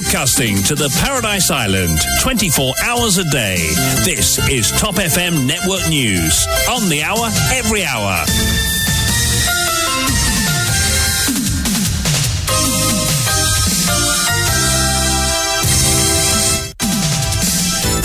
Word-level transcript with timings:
broadcasting 0.00 0.56
to 0.62 0.74
the 0.74 0.88
Paradise 1.04 1.50
Island 1.50 1.98
24 2.22 2.72
hours 2.84 3.18
a 3.18 3.24
day. 3.24 3.56
This 4.02 4.38
is 4.48 4.70
Top 4.72 4.94
FM 4.94 5.46
Network 5.46 5.88
News. 5.90 6.46
On 6.70 6.88
the 6.88 7.02
hour, 7.02 7.28
every 7.52 7.84
hour. 7.84 8.24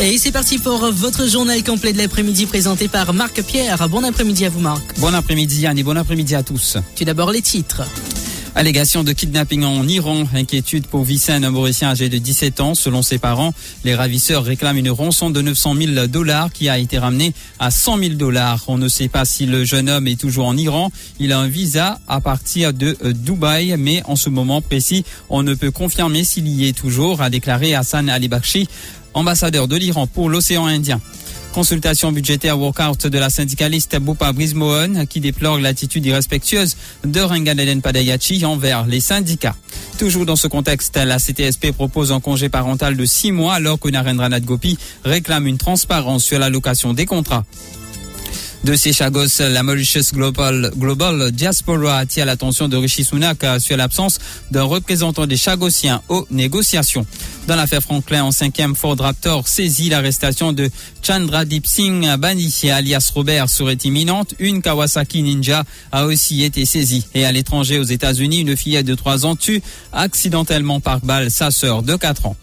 Et 0.02 0.18
c'est 0.18 0.32
parti 0.32 0.60
pour 0.60 0.92
votre 0.92 1.28
journal 1.28 1.64
complet 1.64 1.94
de 1.94 1.98
l'après-midi 1.98 2.46
présenté 2.46 2.90
par 2.90 3.14
Marc 3.14 3.42
Pierre. 3.44 3.88
Bon 3.88 4.04
après-midi 4.04 4.46
à 4.46 4.50
vous 4.50 4.60
Marc. 4.60 5.00
Bon 5.00 5.14
après-midi 5.14 5.62
Yann 5.62 5.78
et 5.78 5.84
bon 5.84 5.96
après-midi 5.96 6.36
à 6.36 6.44
tous. 6.44 6.78
Tout 6.98 7.06
d'abord 7.06 7.32
les 7.32 7.42
titres. 7.42 7.84
Allégation 8.58 9.04
de 9.04 9.12
kidnapping 9.12 9.66
en 9.66 9.86
Iran. 9.86 10.24
Inquiétude 10.34 10.88
pour 10.88 11.04
Vicen, 11.04 11.44
un 11.44 11.52
Mauricien 11.52 11.90
âgé 11.90 12.08
de 12.08 12.18
17 12.18 12.62
ans. 12.62 12.74
Selon 12.74 13.02
ses 13.02 13.18
parents, 13.18 13.54
les 13.84 13.96
ravisseurs 13.96 14.46
réclament 14.46 14.78
une 14.78 14.92
rançon 14.92 15.30
de 15.30 15.42
900 15.42 15.76
000 15.76 16.08
dollars 16.08 16.50
qui 16.54 16.70
a 16.70 16.78
été 16.78 16.98
ramenée 16.98 17.34
à 17.60 17.70
100 17.70 17.98
000 17.98 18.14
dollars. 18.14 18.64
On 18.70 18.78
ne 18.78 18.88
sait 18.88 19.10
pas 19.10 19.26
si 19.26 19.46
le 19.46 19.66
jeune 19.66 19.90
homme 19.90 20.08
est 20.08 20.18
toujours 20.18 20.48
en 20.48 20.56
Iran. 20.56 20.90
Il 21.20 21.34
a 21.34 21.40
un 21.40 21.50
visa 21.50 22.00
à 22.08 22.22
partir 22.22 22.72
de 22.72 22.98
euh, 23.04 23.12
Dubaï, 23.12 23.76
mais 23.78 24.02
en 24.06 24.16
ce 24.16 24.30
moment 24.30 24.62
précis, 24.62 25.04
on 25.30 25.44
ne 25.44 25.54
peut 25.54 25.72
confirmer 25.72 26.24
s'il 26.24 26.48
y 26.48 26.66
est 26.66 26.78
toujours, 26.78 27.22
a 27.22 27.30
déclaré 27.30 27.76
Hassan 27.76 28.08
Ali 28.08 28.30
Bakshi, 28.30 28.70
ambassadeur 29.14 29.68
de 29.68 29.76
l'Iran 29.76 30.08
pour 30.08 30.30
l'océan 30.30 30.66
Indien. 30.66 31.02
Consultation 31.56 32.12
budgétaire 32.12 32.60
workout 32.60 33.08
de 33.08 33.18
la 33.18 33.30
syndicaliste 33.30 33.98
Boupa 33.98 34.34
Brismoen 34.34 35.08
qui 35.08 35.22
déplore 35.22 35.58
l'attitude 35.58 36.06
irrespectueuse 36.06 36.76
de 37.06 37.22
Rengaden 37.22 37.82
Padayachi 37.82 38.44
envers 38.44 38.86
les 38.86 39.00
syndicats. 39.00 39.56
Toujours 39.98 40.26
dans 40.26 40.36
ce 40.36 40.50
contexte, 40.50 40.98
la 40.98 41.18
CTSP 41.18 41.72
propose 41.72 42.12
un 42.12 42.20
congé 42.20 42.50
parental 42.50 42.98
de 42.98 43.06
six 43.06 43.32
mois 43.32 43.54
alors 43.54 43.80
que 43.80 43.88
Narendranath 43.88 44.44
Gopi 44.44 44.78
réclame 45.06 45.48
une 45.48 45.58
transparence 45.58 46.26
sur 46.26 46.40
l'allocation 46.40 46.94
des 46.94 47.06
contrats. 47.06 47.46
De 48.66 48.74
ces 48.74 48.94
Chagos, 48.94 49.28
la 49.38 49.62
Mauritius 49.62 50.12
Global, 50.12 50.72
Global 50.76 51.32
Diaspora 51.32 52.00
attire 52.00 52.26
l'attention 52.26 52.68
de 52.68 52.76
Rishi 52.76 53.04
Sunak 53.04 53.46
sur 53.60 53.78
l'absence 53.78 54.18
d'un 54.50 54.64
représentant 54.64 55.28
des 55.28 55.38
Chagossiens 55.38 56.02
aux 56.10 56.26
négociations. 56.32 57.06
Dans 57.46 57.56
l'affaire 57.56 57.84
Franklin, 57.84 58.24
en 58.24 58.32
cinquième, 58.32 58.76
Ford 58.76 58.96
Raptor 58.98 59.48
saisit 59.48 59.90
l'arrestation 59.90 60.52
de 60.52 60.72
Chandra 61.04 61.46
Deep 61.46 61.68
Singh 61.68 62.18
Bani, 62.18 62.52
alias 62.74 63.12
Robert, 63.14 63.52
serait 63.52 63.78
imminente. 63.84 64.34
Une 64.40 64.64
Kawasaki 64.64 65.22
Ninja 65.22 65.64
a 65.92 66.08
aussi 66.08 66.42
été 66.42 66.66
saisie. 66.66 67.06
Et 67.14 67.24
à 67.24 67.32
l'étranger, 67.32 67.78
aux 67.78 67.84
États-Unis, 67.84 68.40
une 68.40 68.58
fillette 68.58 68.88
de 68.88 68.96
3 68.96 69.28
ans 69.28 69.36
tue 69.36 69.62
accidentellement 69.94 70.80
par 70.80 71.02
balle 71.02 71.30
sa 71.30 71.52
sœur 71.52 71.84
de 71.84 71.96
4 71.96 72.26
ans. 72.26 72.36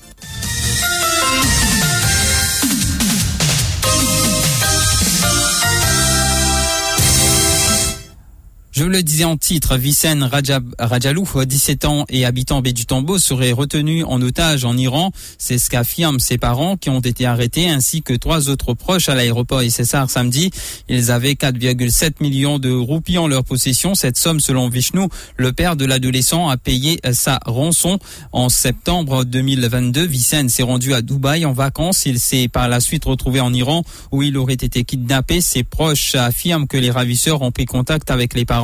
Je 8.74 8.84
le 8.84 9.02
disais 9.02 9.24
en 9.24 9.36
titre, 9.36 9.76
Vicen 9.76 10.30
Rajalou, 10.78 11.28
17 11.44 11.84
ans 11.84 12.06
et 12.08 12.24
habitant 12.24 12.62
Baie 12.62 12.72
du 12.72 12.86
Tambo, 12.86 13.18
serait 13.18 13.52
retenu 13.52 14.02
en 14.02 14.22
otage 14.22 14.64
en 14.64 14.78
Iran. 14.78 15.12
C'est 15.36 15.58
ce 15.58 15.68
qu'affirment 15.68 16.18
ses 16.18 16.38
parents 16.38 16.78
qui 16.78 16.88
ont 16.88 17.00
été 17.00 17.26
arrêtés 17.26 17.68
ainsi 17.68 18.00
que 18.00 18.14
trois 18.14 18.48
autres 18.48 18.72
proches 18.72 19.10
à 19.10 19.14
l'aéroport 19.14 19.60
César 19.68 20.08
samedi. 20.08 20.50
Ils 20.88 21.10
avaient 21.10 21.34
4,7 21.34 22.22
millions 22.22 22.58
de 22.58 22.70
roupies 22.70 23.18
en 23.18 23.28
leur 23.28 23.44
possession. 23.44 23.94
Cette 23.94 24.16
somme, 24.16 24.40
selon 24.40 24.70
Vishnu, 24.70 25.06
le 25.36 25.52
père 25.52 25.76
de 25.76 25.84
l'adolescent, 25.84 26.48
a 26.48 26.56
payé 26.56 26.98
sa 27.12 27.40
rançon. 27.44 27.98
En 28.32 28.48
septembre 28.48 29.24
2022, 29.24 30.06
Vicen 30.06 30.48
s'est 30.48 30.62
rendu 30.62 30.94
à 30.94 31.02
Dubaï 31.02 31.44
en 31.44 31.52
vacances. 31.52 32.06
Il 32.06 32.18
s'est 32.18 32.48
par 32.48 32.70
la 32.70 32.80
suite 32.80 33.04
retrouvé 33.04 33.40
en 33.40 33.52
Iran 33.52 33.84
où 34.12 34.22
il 34.22 34.38
aurait 34.38 34.54
été 34.54 34.82
kidnappé. 34.84 35.42
Ses 35.42 35.62
proches 35.62 36.14
affirment 36.14 36.66
que 36.66 36.78
les 36.78 36.90
ravisseurs 36.90 37.42
ont 37.42 37.50
pris 37.50 37.66
contact 37.66 38.10
avec 38.10 38.32
les 38.32 38.46
parents 38.46 38.61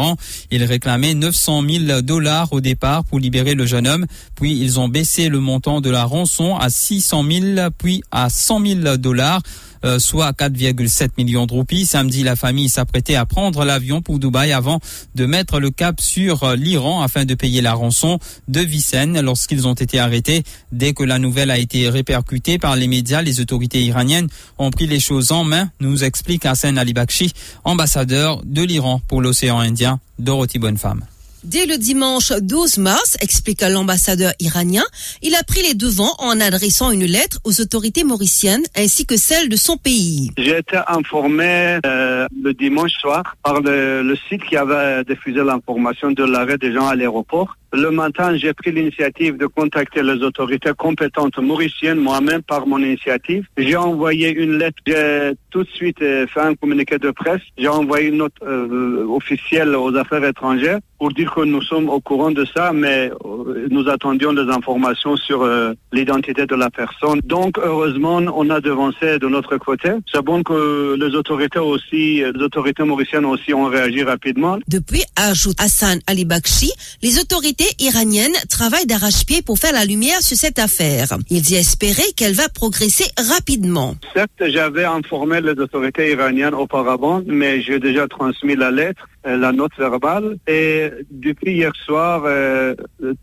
ils 0.50 0.64
réclamaient 0.64 1.14
900 1.14 1.62
000 1.68 2.02
dollars 2.02 2.52
au 2.52 2.60
départ 2.60 3.04
pour 3.04 3.18
libérer 3.18 3.54
le 3.54 3.66
jeune 3.66 3.86
homme. 3.86 4.06
Puis 4.34 4.58
ils 4.58 4.78
ont 4.80 4.88
baissé 4.88 5.28
le 5.28 5.40
montant 5.40 5.80
de 5.80 5.90
la 5.90 6.04
rançon 6.04 6.56
à 6.56 6.70
600 6.70 7.24
000 7.30 7.70
puis 7.76 8.02
à 8.10 8.30
100 8.30 8.66
000 8.82 8.96
dollars. 8.96 9.42
Euh, 9.84 9.98
soit 9.98 10.32
4,7 10.32 11.10
millions 11.18 11.46
de 11.46 11.52
roupies. 11.52 11.86
Samedi, 11.86 12.22
la 12.22 12.36
famille 12.36 12.68
s'apprêtait 12.68 13.14
à 13.14 13.26
prendre 13.26 13.64
l'avion 13.64 14.02
pour 14.02 14.18
Dubaï 14.18 14.52
avant 14.52 14.80
de 15.14 15.26
mettre 15.26 15.60
le 15.60 15.70
cap 15.70 16.00
sur 16.00 16.42
euh, 16.42 16.56
l'Iran 16.56 17.02
afin 17.02 17.24
de 17.24 17.34
payer 17.34 17.60
la 17.60 17.74
rançon 17.74 18.18
de 18.48 18.60
Vicenne 18.60 19.20
lorsqu'ils 19.20 19.66
ont 19.68 19.74
été 19.74 19.98
arrêtés. 19.98 20.42
Dès 20.72 20.92
que 20.92 21.04
la 21.04 21.18
nouvelle 21.18 21.50
a 21.50 21.58
été 21.58 21.88
répercutée 21.88 22.58
par 22.58 22.76
les 22.76 22.88
médias, 22.88 23.22
les 23.22 23.40
autorités 23.40 23.82
iraniennes 23.82 24.28
ont 24.58 24.70
pris 24.70 24.86
les 24.86 25.00
choses 25.00 25.32
en 25.32 25.44
main, 25.44 25.70
nous 25.80 26.04
explique 26.04 26.46
Hassan 26.46 26.78
Ali 26.78 26.92
Bakshi, 26.92 27.32
ambassadeur 27.64 28.42
de 28.44 28.62
l'Iran 28.62 29.00
pour 29.08 29.22
l'océan 29.22 29.58
Indien. 29.58 30.00
Dorothy 30.18 30.58
Bonnefemme. 30.58 31.04
Dès 31.44 31.66
le 31.66 31.78
dimanche 31.78 32.32
12 32.32 32.78
mars, 32.78 33.16
explique 33.20 33.62
l'ambassadeur 33.62 34.32
iranien, 34.40 34.82
il 35.22 35.36
a 35.36 35.44
pris 35.44 35.62
les 35.62 35.74
devants 35.74 36.14
en 36.18 36.40
adressant 36.40 36.90
une 36.90 37.04
lettre 37.04 37.38
aux 37.44 37.60
autorités 37.60 38.02
mauriciennes 38.02 38.64
ainsi 38.76 39.06
que 39.06 39.16
celles 39.16 39.48
de 39.48 39.54
son 39.54 39.76
pays. 39.76 40.32
J'ai 40.36 40.58
été 40.58 40.80
informé 40.88 41.78
euh, 41.86 42.26
le 42.42 42.54
dimanche 42.54 42.92
soir 42.92 43.36
par 43.44 43.60
le, 43.60 44.02
le 44.02 44.16
site 44.28 44.42
qui 44.44 44.56
avait 44.56 45.04
diffusé 45.04 45.44
l'information 45.44 46.10
de 46.10 46.24
l'arrêt 46.24 46.58
des 46.58 46.72
gens 46.72 46.88
à 46.88 46.96
l'aéroport. 46.96 47.56
Le 47.72 47.90
matin, 47.90 48.34
j'ai 48.36 48.54
pris 48.54 48.72
l'initiative 48.72 49.36
de 49.36 49.44
contacter 49.44 50.02
les 50.02 50.22
autorités 50.22 50.72
compétentes 50.76 51.36
mauriciennes 51.38 51.98
moi-même 51.98 52.40
par 52.40 52.66
mon 52.66 52.78
initiative. 52.78 53.44
J'ai 53.58 53.76
envoyé 53.76 54.30
une 54.32 54.56
lettre, 54.56 54.78
j'ai 54.86 55.32
tout 55.50 55.64
de 55.64 55.68
suite 55.68 56.00
euh, 56.00 56.26
fait 56.28 56.40
un 56.40 56.54
communiqué 56.54 56.98
de 56.98 57.10
presse. 57.10 57.42
J'ai 57.58 57.68
envoyé 57.68 58.08
une 58.08 58.18
note 58.18 58.32
euh, 58.42 59.04
officielle 59.08 59.74
aux 59.76 59.94
affaires 59.96 60.24
étrangères 60.24 60.78
pour 60.98 61.12
dire 61.12 61.32
que 61.32 61.42
nous 61.42 61.62
sommes 61.62 61.90
au 61.90 62.00
courant 62.00 62.30
de 62.30 62.44
ça, 62.46 62.72
mais 62.72 63.10
euh, 63.24 63.68
nous 63.70 63.88
attendions 63.88 64.32
des 64.32 64.50
informations 64.50 65.16
sur 65.16 65.46
l'identité 65.92 66.46
de 66.46 66.54
la 66.54 66.70
personne. 66.70 67.20
Donc, 67.24 67.58
heureusement, 67.58 68.20
on 68.34 68.48
a 68.50 68.60
devancé 68.60 69.18
de 69.18 69.28
notre 69.28 69.58
côté. 69.58 69.90
C'est 70.10 70.22
bon 70.22 70.42
que 70.42 70.96
les 70.98 71.14
autorités 71.14 71.58
aussi, 71.58 72.22
les 72.22 72.42
autorités 72.42 72.82
mauriciennes 72.82 73.26
aussi 73.26 73.52
ont 73.52 73.66
réagi 73.66 74.02
rapidement. 74.02 74.58
Depuis, 74.66 75.04
ajoute 75.16 75.60
Hassan 75.60 75.98
Ali 76.06 76.24
Bakshi, 76.24 76.72
les 77.02 77.20
autorités 77.20 77.57
iraniennes 77.78 78.36
travaillent 78.48 78.86
d'arrache-pied 78.86 79.42
pour 79.42 79.58
faire 79.58 79.72
la 79.72 79.84
lumière 79.84 80.20
sur 80.22 80.36
cette 80.36 80.58
affaire. 80.58 81.06
Ils 81.30 81.50
y 81.50 81.56
espéraient 81.56 82.12
qu'elle 82.16 82.34
va 82.34 82.48
progresser 82.48 83.06
rapidement. 83.16 83.94
Certes, 84.14 84.30
j'avais 84.46 84.84
informé 84.84 85.40
les 85.40 85.52
autorités 85.52 86.12
iraniennes 86.12 86.54
auparavant, 86.54 87.22
mais 87.26 87.62
j'ai 87.62 87.78
déjà 87.78 88.06
transmis 88.08 88.56
la 88.56 88.70
lettre 88.70 89.06
la 89.36 89.52
note 89.52 89.72
verbale. 89.78 90.36
Et 90.46 90.90
depuis 91.10 91.52
hier 91.52 91.72
soir, 91.84 92.22
euh, 92.24 92.74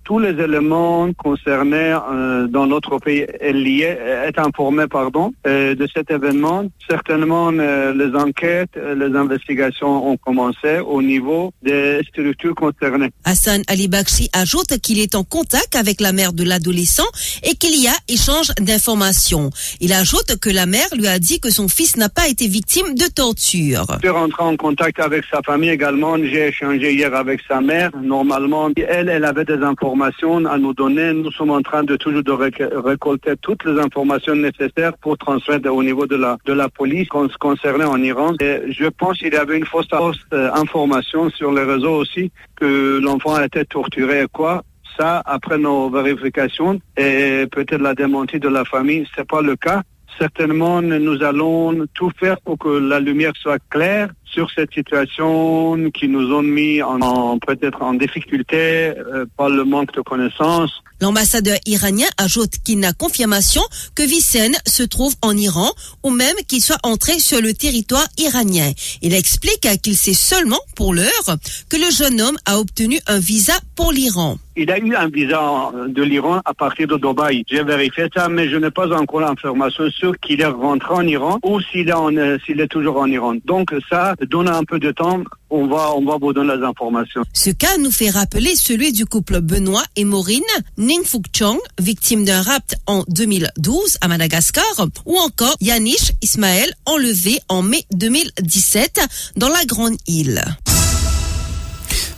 tous 0.03 0.19
les 0.19 0.41
éléments 0.41 1.12
concernés 1.13 1.97
euh, 2.12 2.47
dans 2.47 2.68
notre 2.68 3.00
pays 3.00 3.25
est 3.40 3.53
lié, 3.53 3.97
est 4.28 4.38
informé 4.38 4.88
pardon, 4.88 5.34
euh, 5.47 5.75
de 5.75 5.88
cet 5.94 6.12
événement. 6.12 6.66
Certainement, 6.90 7.51
les 7.51 8.16
enquêtes, 8.16 8.75
les 8.75 9.16
investigations 9.16 10.09
ont 10.09 10.18
commencé 10.18 10.79
au 10.79 11.01
niveau 11.01 11.51
des 11.63 12.01
structures 12.09 12.56
concernées. 12.56 13.12
Hassan 13.24 13.62
Ali 13.68 13.88
Bakshi 13.88 14.25
ajoute 14.34 14.80
qu'il 14.81 15.00
est 15.00 15.16
en 15.16 15.24
contact 15.24 15.75
avec 15.75 16.02
la 16.02 16.12
mère 16.12 16.34
de 16.34 16.44
l'adolescent 16.44 17.08
et 17.44 17.56
qu'il 17.56 17.81
y 17.81 17.88
a 17.88 17.96
échange 18.08 18.52
d'informations. 18.59 19.50
Il 19.81 19.94
ajoute 19.94 20.38
que 20.41 20.50
la 20.50 20.66
mère 20.66 20.88
lui 20.96 21.08
a 21.08 21.19
dit 21.19 21.40
que 21.40 21.50
son 21.50 21.68
fils 21.68 21.97
n'a 21.97 22.09
pas 22.09 22.28
été 22.28 22.47
victime 22.47 22.96
de 22.96 23.06
torture. 23.13 23.86
Je 23.96 24.00
suis 24.00 24.09
rentré 24.09 24.44
en 24.44 24.56
contact 24.58 25.00
avec 25.00 25.24
sa 25.31 25.41
famille 25.41 25.69
également 25.69 26.16
j'ai 26.24 26.47
échangé 26.47 26.94
hier 26.94 27.13
avec 27.13 27.41
sa 27.47 27.62
mère. 27.62 27.91
Normalement, 28.02 28.69
elle, 28.75 29.09
elle 29.09 29.25
avait 29.25 29.46
des 29.46 29.62
informations 29.63 30.46
à 30.46 30.57
nous 30.57 30.74
donner. 30.74 31.13
Nous 31.13 31.31
sommes 31.31 31.51
en 31.51 31.62
train 31.62 31.83
de 31.83 31.95
toujours 31.95 32.24
de 32.24 32.31
récolter 32.31 33.33
toutes 33.42 33.63
les 33.66 33.80
informations 33.80 34.36
nécessaires 34.36 34.98
pour 34.98 35.18
transmettre 35.18 35.72
au 35.72 35.83
niveau 35.83 36.06
de 36.06 36.16
la, 36.16 36.38
de 36.45 36.54
la 36.54 36.69
police 36.69 37.07
concernée 37.39 37.86
en 37.86 38.01
Iran. 38.01 38.33
Et 38.39 38.72
je 38.72 38.86
pense 38.86 39.18
qu'il 39.18 39.33
y 39.33 39.38
avait 39.38 39.57
une 39.57 39.66
fausse, 39.66 39.88
euh, 40.33 40.51
information 40.54 41.30
sur 41.30 41.51
les 41.51 41.63
réseaux 41.63 41.95
aussi 41.95 42.31
que 42.56 43.00
l'enfant 43.04 43.36
a 43.36 43.45
été 43.45 43.66
torturé 43.66 44.14
quoi 44.31 44.63
ça, 44.97 45.21
après 45.25 45.57
nos 45.57 45.89
vérifications 45.89 46.79
et 46.97 47.45
peut-être 47.51 47.81
la 47.81 47.94
démentie 47.94 48.39
de 48.39 48.47
la 48.47 48.63
famille, 48.65 49.07
c'est 49.15 49.27
pas 49.27 49.41
le 49.41 49.56
cas. 49.56 49.83
Certainement, 50.17 50.81
nous 50.81 51.23
allons 51.23 51.85
tout 51.94 52.12
faire 52.17 52.39
pour 52.39 52.57
que 52.57 52.69
la 52.69 53.00
lumière 53.01 53.33
soit 53.35 53.59
claire 53.69 54.09
sur 54.25 54.50
cette 54.51 54.74
situation 54.74 55.77
qui 55.92 56.07
nous 56.07 56.33
ont 56.33 56.42
mis 56.42 56.81
en, 56.81 57.38
peut-être 57.39 57.81
en 57.81 57.94
difficulté 57.94 58.89
euh, 58.89 59.25
par 59.38 59.50
le 59.50 59.63
manque 59.63 59.94
de 59.94 60.01
connaissances. 60.01 60.81
L'ambassadeur 61.01 61.57
iranien 61.66 62.07
ajoute 62.18 62.51
qu'il 62.63 62.80
n'a 62.80 62.94
confirmation 62.94 63.62
que 63.95 64.04
Vicen 64.04 64.54
se 64.66 64.83
trouve 64.83 65.13
en 65.22 65.36
Iran 65.36 65.69
ou 66.04 66.10
même 66.10 66.36
qu'il 66.48 66.62
soit 66.62 66.80
entré 66.83 67.19
sur 67.19 67.42
le 67.42 67.54
territoire 67.54 68.07
iranien. 68.18 68.72
Il 69.01 69.13
explique 69.13 69.68
qu'il 69.81 69.98
sait 69.98 70.13
seulement 70.13 70.60
pour 70.75 70.94
l'heure 70.94 71.38
que 71.69 71.75
le 71.75 71.92
jeune 71.92 72.22
homme 72.22 72.38
a 72.45 72.60
obtenu 72.60 72.98
un 73.07 73.19
visa 73.19 73.54
pour 73.75 73.92
l'Iran. 73.92 74.38
il 74.56 74.72
a 74.72 74.80
eu 74.80 74.95
un 74.95 75.10
visa 75.10 75.72
de 75.88 76.01
l'Iran 76.01 76.39
à 76.45 76.54
partir 76.54 76.88
de 76.88 76.95
Dubaï. 76.95 77.44
J'ai 77.50 77.63
vérifié 77.63 78.07
ça, 78.16 78.30
mais 78.30 78.48
je 78.48 78.56
n'ai 78.56 78.72
pas 78.72 78.89
encore 78.98 79.19
l'information 79.19 79.89
sur 79.92 80.18
qu'il 80.19 80.39
est 80.39 80.45
rentré 80.45 80.94
en 80.94 81.06
Iran 81.06 81.39
ou 81.44 81.60
s'il 81.60 81.89
est, 81.89 81.94
en, 81.94 82.16
euh, 82.16 82.38
s'il 82.45 82.62
est 82.62 82.68
toujours 82.68 82.98
en 82.98 83.07
Iran. 83.07 83.36
Donc 83.44 83.74
ça 83.89 84.14
donne 84.23 84.47
un 84.47 84.63
peu 84.63 84.79
de 84.79 84.91
temps. 84.91 85.21
On 85.50 85.67
va, 85.67 85.94
on 85.95 86.06
va 86.06 86.17
vous 86.19 86.33
donner 86.33 86.56
les 86.57 86.63
informations. 86.63 87.23
Ce 87.33 87.50
cas 87.50 87.77
nous 87.77 87.91
fait 87.91 88.09
rappeler 88.09 88.56
celui 88.56 88.91
du 88.91 89.06
couple 89.06 89.41
Benoît 89.41 89.83
et 89.95 90.03
Maureen 90.03 90.44
Ning 90.77 91.03
Fuk 91.03 91.25
Chong, 91.33 91.57
victime 91.79 92.25
d'un 92.25 92.41
rapt 92.41 92.75
en 92.88 93.03
2012 93.07 93.97
à 94.01 94.07
Madagascar, 94.07 94.88
ou 95.06 95.17
encore 95.17 95.56
Yanish 95.62 96.12
Ismaël, 96.21 96.73
enlevé 96.85 97.39
en 97.50 97.62
mai 97.62 97.83
2017 97.91 99.33
dans 99.38 99.50
la 99.50 99.63
Grande 99.65 99.97
Île. 100.07 100.44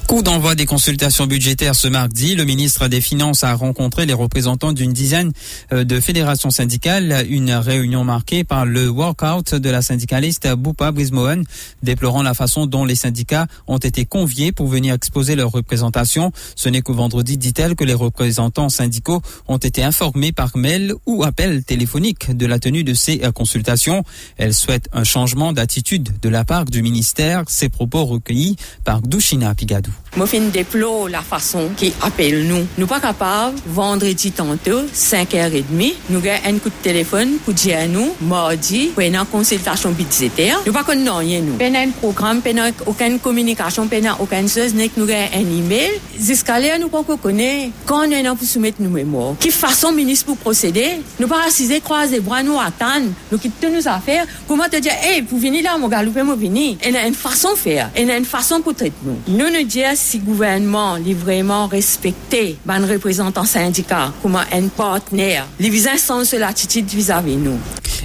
Coup 0.07 0.21
d'envoi 0.21 0.55
des 0.55 0.65
consultations 0.65 1.27
budgétaires 1.27 1.75
ce 1.75 1.89
mardi. 1.89 2.33
Le 2.35 2.45
ministre 2.45 2.87
des 2.87 3.01
Finances 3.01 3.43
a 3.43 3.53
rencontré 3.53 4.05
les 4.05 4.13
représentants 4.13 4.71
d'une 4.71 4.93
dizaine 4.93 5.33
euh, 5.73 5.83
de 5.83 5.99
fédérations 5.99 6.49
syndicales. 6.49 7.25
Une 7.29 7.51
réunion 7.51 8.05
marquée 8.05 8.45
par 8.45 8.65
le 8.65 8.87
walkout 8.87 9.53
de 9.53 9.69
la 9.69 9.81
syndicaliste 9.81 10.47
Boupa 10.53 10.93
Brismoen, 10.93 11.43
déplorant 11.83 12.23
la 12.23 12.33
façon 12.33 12.67
dont 12.67 12.85
les 12.85 12.95
syndicats 12.95 13.47
ont 13.67 13.79
été 13.79 14.05
conviés 14.05 14.53
pour 14.53 14.67
venir 14.67 14.93
exposer 14.93 15.35
leur 15.35 15.51
représentation. 15.51 16.31
Ce 16.55 16.69
n'est 16.69 16.81
qu'au 16.81 16.93
vendredi, 16.93 17.37
dit-elle, 17.37 17.75
que 17.75 17.83
les 17.83 17.93
représentants 17.93 18.69
syndicaux 18.69 19.21
ont 19.49 19.57
été 19.57 19.83
informés 19.83 20.31
par 20.31 20.55
mail 20.55 20.93
ou 21.05 21.25
appel 21.25 21.65
téléphonique 21.65 22.35
de 22.35 22.45
la 22.45 22.59
tenue 22.59 22.85
de 22.85 22.93
ces 22.93 23.25
euh, 23.25 23.33
consultations. 23.33 24.05
Elle 24.37 24.53
souhaite 24.53 24.87
un 24.93 25.03
changement 25.03 25.51
d'attitude 25.51 26.13
de 26.21 26.29
la 26.29 26.45
part 26.45 26.63
du 26.63 26.81
ministère. 26.81 27.43
Ces 27.47 27.67
propos 27.67 28.05
recueillis 28.05 28.55
par 28.85 29.01
Douchina 29.01 29.53
Pigadou. 29.53 29.91
Moi, 30.17 30.25
fin 30.25 30.39
déplore 30.39 31.09
la 31.09 31.21
façon 31.21 31.69
qui 31.77 31.93
appelle 32.01 32.47
nous. 32.47 32.65
Nous 32.79 32.87
pas 32.87 32.99
capables, 32.99 33.55
vendredi 33.67 34.31
tantôt, 34.31 34.81
5h30, 34.91 35.93
nous 36.09 36.17
avons 36.17 36.29
un 36.43 36.57
coup 36.57 36.69
de 36.69 36.75
téléphone 36.81 37.37
pour 37.45 37.53
dire 37.53 37.77
à 37.77 37.85
nous, 37.85 38.15
mardi, 38.21 38.87
pour 38.95 39.03
une 39.03 39.19
consultation 39.31 39.91
budgétaire. 39.91 40.59
Nous 40.65 40.73
pas 40.73 40.83
connaissons 40.83 41.17
rien, 41.17 41.41
nous. 41.41 41.53
Pas 41.57 41.65
un 41.65 41.91
programme, 41.91 42.41
pas 42.41 42.49
aucune 42.87 43.19
communication, 43.19 43.87
pas 43.87 43.97
aucune 44.19 44.49
chose, 44.49 44.73
nous 44.73 45.03
avons 45.03 45.13
un 45.13 45.39
email. 45.39 45.91
Jusqu'à 46.19 46.59
là, 46.59 46.79
nous 46.79 46.89
pas 46.89 47.03
connaître 47.03 47.73
quand 47.85 48.07
on 48.07 48.11
est 48.11 48.23
pour 48.23 48.47
soumettre 48.47 48.81
nos 48.81 48.89
mémoires. 48.89 49.35
Qui 49.39 49.51
façon 49.51 49.91
ministre 49.91 50.25
pour 50.25 50.37
procéder? 50.37 50.99
Nous 51.19 51.27
pas 51.27 51.45
assiser, 51.45 51.79
croiser 51.79 52.21
bras, 52.21 52.41
nous 52.41 52.59
attendre, 52.59 53.11
nous 53.31 53.37
quitter 53.37 53.69
nos 53.69 53.87
affaires. 53.87 54.25
Comment 54.47 54.67
te 54.67 54.77
dire, 54.77 54.93
hey, 55.03 55.21
pour 55.21 55.37
venir 55.37 55.61
là, 55.63 55.77
mon 55.77 55.87
gars, 55.87 56.01
pouvez 56.03 56.23
venir. 56.47 56.75
Il 56.83 56.91
y 56.91 56.97
a 56.97 57.05
une 57.05 57.13
façon 57.13 57.51
de 57.51 57.57
faire. 57.57 57.91
Il 57.95 58.07
y 58.07 58.11
a 58.11 58.17
une 58.17 58.25
façon 58.25 58.61
pour 58.61 58.73
traiter 58.73 58.93
nous. 59.03 59.19
Nous 59.27 59.51
nous 59.51 59.63
dire 59.63 59.89
si 60.07 60.19
le 60.19 60.23
gouvernement 60.23 60.95
est 60.95 61.13
vraiment 61.13 61.67
respecté 61.67 62.55
ban 62.65 62.79
représentant 62.87 63.43
syndicat 63.43 64.13
comme 64.21 64.37
un 64.37 64.67
partenaire. 64.69 65.45
Les 65.59 65.69
visins 65.69 65.97
sont 65.97 66.23
sur 66.23 66.39
l'attitude 66.39 66.87
vis-à-vis 66.87 67.35
nous. 67.35 67.59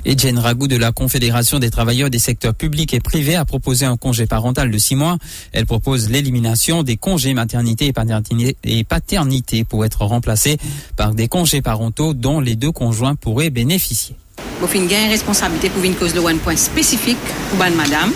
Et 0.05 0.19
Jen 0.19 0.37
Ragou 0.37 0.67
de 0.67 0.77
la 0.77 0.91
Confédération 0.91 1.61
des 1.61 1.71
travailleurs 1.71 2.11
des 2.11 2.19
secteurs 2.19 2.55
publics 2.55 2.93
et 2.93 2.99
privés 2.99 3.37
a 3.37 3.45
proposé 3.45 3.87
un 3.87 3.97
congé 3.97 4.27
parental 4.27 4.73
de 4.73 4.79
six 4.79 4.97
mois. 4.97 5.17
Elle 5.53 5.65
propose 5.65 6.11
l'élimination 6.11 6.83
des 6.83 6.97
congés 6.97 7.35
maternité 7.35 7.93
et 8.65 8.85
paternité, 8.85 9.63
pour 9.63 9.85
être 9.85 10.05
remplacés 10.05 10.59
par 10.97 11.15
des 11.15 11.29
congés 11.29 11.63
parentaux 11.63 12.15
dont 12.15 12.41
les 12.41 12.57
deux 12.57 12.73
conjoints 12.73 13.15
pourraient 13.15 13.51
bénéficier. 13.51 14.17
Vous 14.61 14.67
finissez 14.67 14.97
une 15.05 15.11
responsabilité 15.11 15.71
pour 15.71 15.85
une 15.85 15.95
cause 15.95 16.15
de 16.15 16.19
one 16.19 16.39
point 16.39 16.57
spécifique 16.57 17.19
pour 17.51 17.61
ban 17.61 17.71
madame 17.71 18.11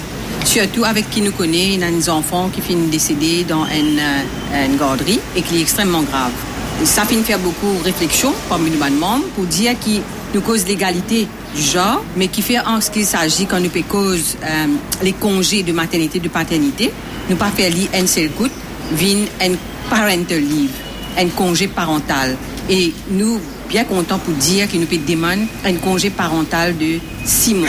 surtout 0.46 0.84
avec 0.84 1.10
qui 1.10 1.20
nous 1.20 1.32
connaît, 1.32 1.74
il 1.74 1.80
y 1.80 1.84
a 1.84 1.90
des 1.90 2.08
enfants 2.08 2.48
qui 2.54 2.60
finissent 2.60 2.90
décédés 2.90 3.44
dans 3.44 3.64
une, 3.64 3.98
euh, 3.98 4.66
une 4.66 4.76
garderie 4.76 5.20
et 5.34 5.42
qui 5.42 5.58
est 5.58 5.60
extrêmement 5.60 6.02
grave. 6.02 6.30
Ça 6.84 7.04
finit 7.04 7.24
faire 7.24 7.38
beaucoup 7.38 7.72
de 7.78 7.84
réflexion 7.84 8.32
parmi 8.48 8.70
nous 8.70 8.78
pour 9.34 9.44
dire 9.44 9.78
qu'il 9.78 10.00
nous 10.34 10.40
cause 10.40 10.66
l'égalité 10.66 11.26
du 11.54 11.62
genre, 11.62 12.02
mais 12.16 12.28
qui 12.28 12.42
fait 12.42 12.60
en 12.60 12.80
ce 12.80 12.90
qu'il 12.90 13.04
s'agit 13.04 13.46
quand 13.46 13.58
nous 13.58 13.70
cause 13.88 14.36
euh, 14.44 14.66
les 15.02 15.14
congés 15.14 15.62
de 15.62 15.72
maternité, 15.72 16.20
de 16.20 16.28
paternité, 16.28 16.92
nous 17.28 17.36
pas 17.36 17.50
faire 17.50 17.70
lire 17.70 17.88
un 17.94 18.06
seul 18.06 18.30
coup, 18.30 18.48
vin 18.92 19.24
un 19.42 19.52
parental 19.90 20.40
leave, 20.40 20.70
un 21.18 21.28
congé 21.28 21.66
parental. 21.66 22.36
Et 22.70 22.92
nous, 23.10 23.40
bien 23.68 23.84
contents 23.84 24.18
pour 24.18 24.34
dire 24.34 24.68
qu'il 24.68 24.80
nous 24.80 24.86
peut 24.86 24.98
demander 24.98 25.46
un 25.64 25.74
congé 25.74 26.10
parental 26.10 26.76
de 26.76 26.98
six 27.24 27.54
mois. 27.54 27.68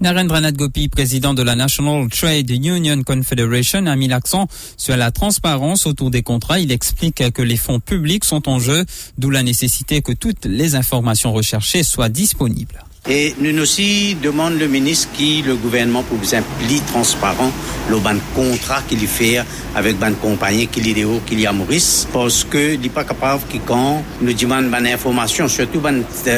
Narendranath 0.00 0.56
Gopi, 0.56 0.88
président 0.88 1.34
de 1.34 1.42
la 1.42 1.54
National 1.54 2.08
Trade 2.08 2.50
Union 2.50 3.02
Confederation, 3.04 3.86
a 3.86 3.96
mis 3.96 4.08
l'accent 4.08 4.48
sur 4.76 4.96
la 4.96 5.10
transparence 5.10 5.86
autour 5.86 6.10
des 6.10 6.22
contrats. 6.22 6.58
Il 6.58 6.72
explique 6.72 7.30
que 7.32 7.42
les 7.42 7.56
fonds 7.56 7.80
publics 7.80 8.24
sont 8.24 8.48
en 8.48 8.58
jeu, 8.58 8.84
d'où 9.18 9.30
la 9.30 9.42
nécessité 9.42 10.02
que 10.02 10.12
toutes 10.12 10.46
les 10.46 10.74
informations 10.74 11.32
recherchées 11.32 11.82
soient 11.82 12.08
disponibles. 12.08 12.84
Et 13.06 13.34
nous 13.38 13.60
aussi 13.60 14.16
demandons 14.22 14.56
le 14.58 14.66
ministre 14.66 15.08
qui, 15.12 15.42
le 15.42 15.56
gouvernement, 15.56 16.02
pour 16.02 16.16
vous 16.16 16.34
impliquer 16.34 16.80
transparent 16.86 17.52
le 17.90 17.98
ban 17.98 18.14
contrat 18.34 18.80
qu'il 18.88 19.06
fait 19.06 19.42
avec 19.74 19.98
ban 19.98 20.14
compagnie 20.14 20.68
qu'il 20.68 20.88
y 20.88 21.02
a 21.02 21.06
qu'il 21.26 21.38
y 21.38 21.46
a 21.46 21.52
Maurice, 21.52 22.08
parce 22.14 22.44
que 22.44 22.76
n'est 22.76 22.88
pas 22.88 23.04
capable 23.04 23.42
que 23.52 23.58
quand 23.58 24.02
nous 24.22 24.32
demandons 24.32 24.70
ban 24.70 24.86
information, 24.86 25.48
surtout 25.48 25.80
ban, 25.80 25.96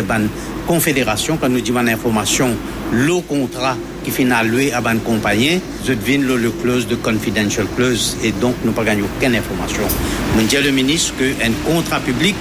ban 0.09 0.23
confédération, 0.67 1.39
quand 1.41 1.49
nous 1.49 1.61
demandons 1.61 1.93
information, 1.93 2.57
le 2.91 3.21
contrat 3.21 3.77
qui 4.03 4.11
finit 4.11 4.33
alloué 4.33 4.73
à 4.73 4.81
ban 4.81 4.99
compagnie, 4.99 5.61
je 5.87 5.93
devine 5.93 6.25
le, 6.27 6.37
le 6.37 6.51
clause 6.51 6.89
de 6.89 6.97
confidential 6.97 7.69
clause 7.77 8.17
et 8.25 8.33
donc 8.33 8.57
nous 8.65 8.73
pas 8.73 8.83
gagné 8.83 9.03
aucune 9.03 9.37
information. 9.37 9.85
Nous 10.37 10.43
dit 10.43 10.57
le 10.57 10.73
ministre 10.73 11.15
qu'un 11.17 11.53
contrat 11.65 12.01
public, 12.01 12.35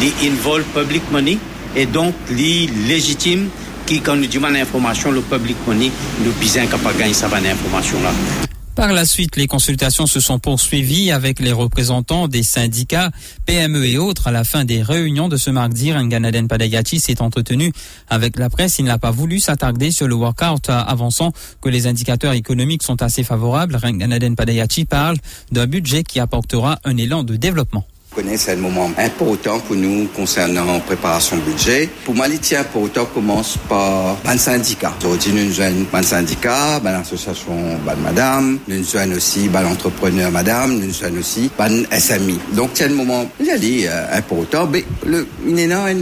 il 0.00 0.30
involve 0.30 0.64
public 0.72 1.02
money 1.12 1.36
et 1.76 1.84
donc 1.84 2.14
il 2.30 2.70
légitime 2.88 3.50
Par 8.74 8.92
la 8.92 9.04
suite, 9.04 9.36
les 9.36 9.46
consultations 9.46 10.06
se 10.06 10.18
sont 10.18 10.40
poursuivies 10.40 11.12
avec 11.12 11.38
les 11.38 11.52
représentants 11.52 12.26
des 12.26 12.42
syndicats, 12.42 13.12
PME 13.46 13.86
et 13.86 13.96
autres. 13.96 14.26
À 14.26 14.32
la 14.32 14.42
fin 14.42 14.64
des 14.64 14.82
réunions 14.82 15.28
de 15.28 15.36
ce 15.36 15.50
mardi, 15.50 15.92
Ranganaden 15.92 16.48
Padayati 16.48 16.98
s'est 16.98 17.22
entretenu 17.22 17.72
avec 18.08 18.40
la 18.40 18.50
presse. 18.50 18.80
Il 18.80 18.86
n'a 18.86 18.98
pas 18.98 19.12
voulu 19.12 19.38
s'attarder 19.38 19.92
sur 19.92 20.08
le 20.08 20.16
workout, 20.16 20.68
avançant 20.68 21.32
que 21.62 21.68
les 21.68 21.86
indicateurs 21.86 22.32
économiques 22.32 22.82
sont 22.82 23.02
assez 23.02 23.22
favorables. 23.22 23.76
Ranganaden 23.76 24.34
Padayati 24.34 24.84
parle 24.84 25.16
d'un 25.52 25.68
budget 25.68 26.02
qui 26.02 26.18
apportera 26.18 26.80
un 26.82 26.96
élan 26.96 27.22
de 27.22 27.36
développement 27.36 27.86
c'est 28.36 28.52
un 28.52 28.56
moment 28.56 28.90
important 28.98 29.60
pour 29.60 29.76
nous 29.76 30.06
concernant 30.14 30.80
préparation 30.80 31.36
budget. 31.36 31.88
Pour 32.04 32.14
moi, 32.14 32.26
il 32.28 32.34
est 32.34 32.56
important 32.56 33.04
commence 33.12 33.58
par 33.68 34.16
un 34.26 34.38
syndicat. 34.38 34.94
Aujourd'hui, 35.00 35.32
nous 35.32 35.60
avons 35.60 35.86
un 35.92 36.02
syndicat, 36.02 36.80
une 36.80 36.86
association, 36.86 37.52
une 37.52 38.02
madame, 38.02 38.58
nous 38.68 38.96
avons 38.96 39.14
aussi 39.14 39.50
un 39.54 39.66
entrepreneur 39.66 40.30
madame, 40.30 40.78
nous 40.78 41.04
avons 41.04 41.18
aussi 41.18 41.50
un 41.58 41.98
SMI. 41.98 42.38
Donc, 42.52 42.70
c'est 42.74 42.84
un 42.84 42.94
moment, 42.94 43.26
je 43.38 44.16
important. 44.16 44.66
Mais 44.70 44.84
le, 45.04 45.26
il 45.46 45.60
y 45.60 45.72
a 45.72 45.84
un, 45.84 45.96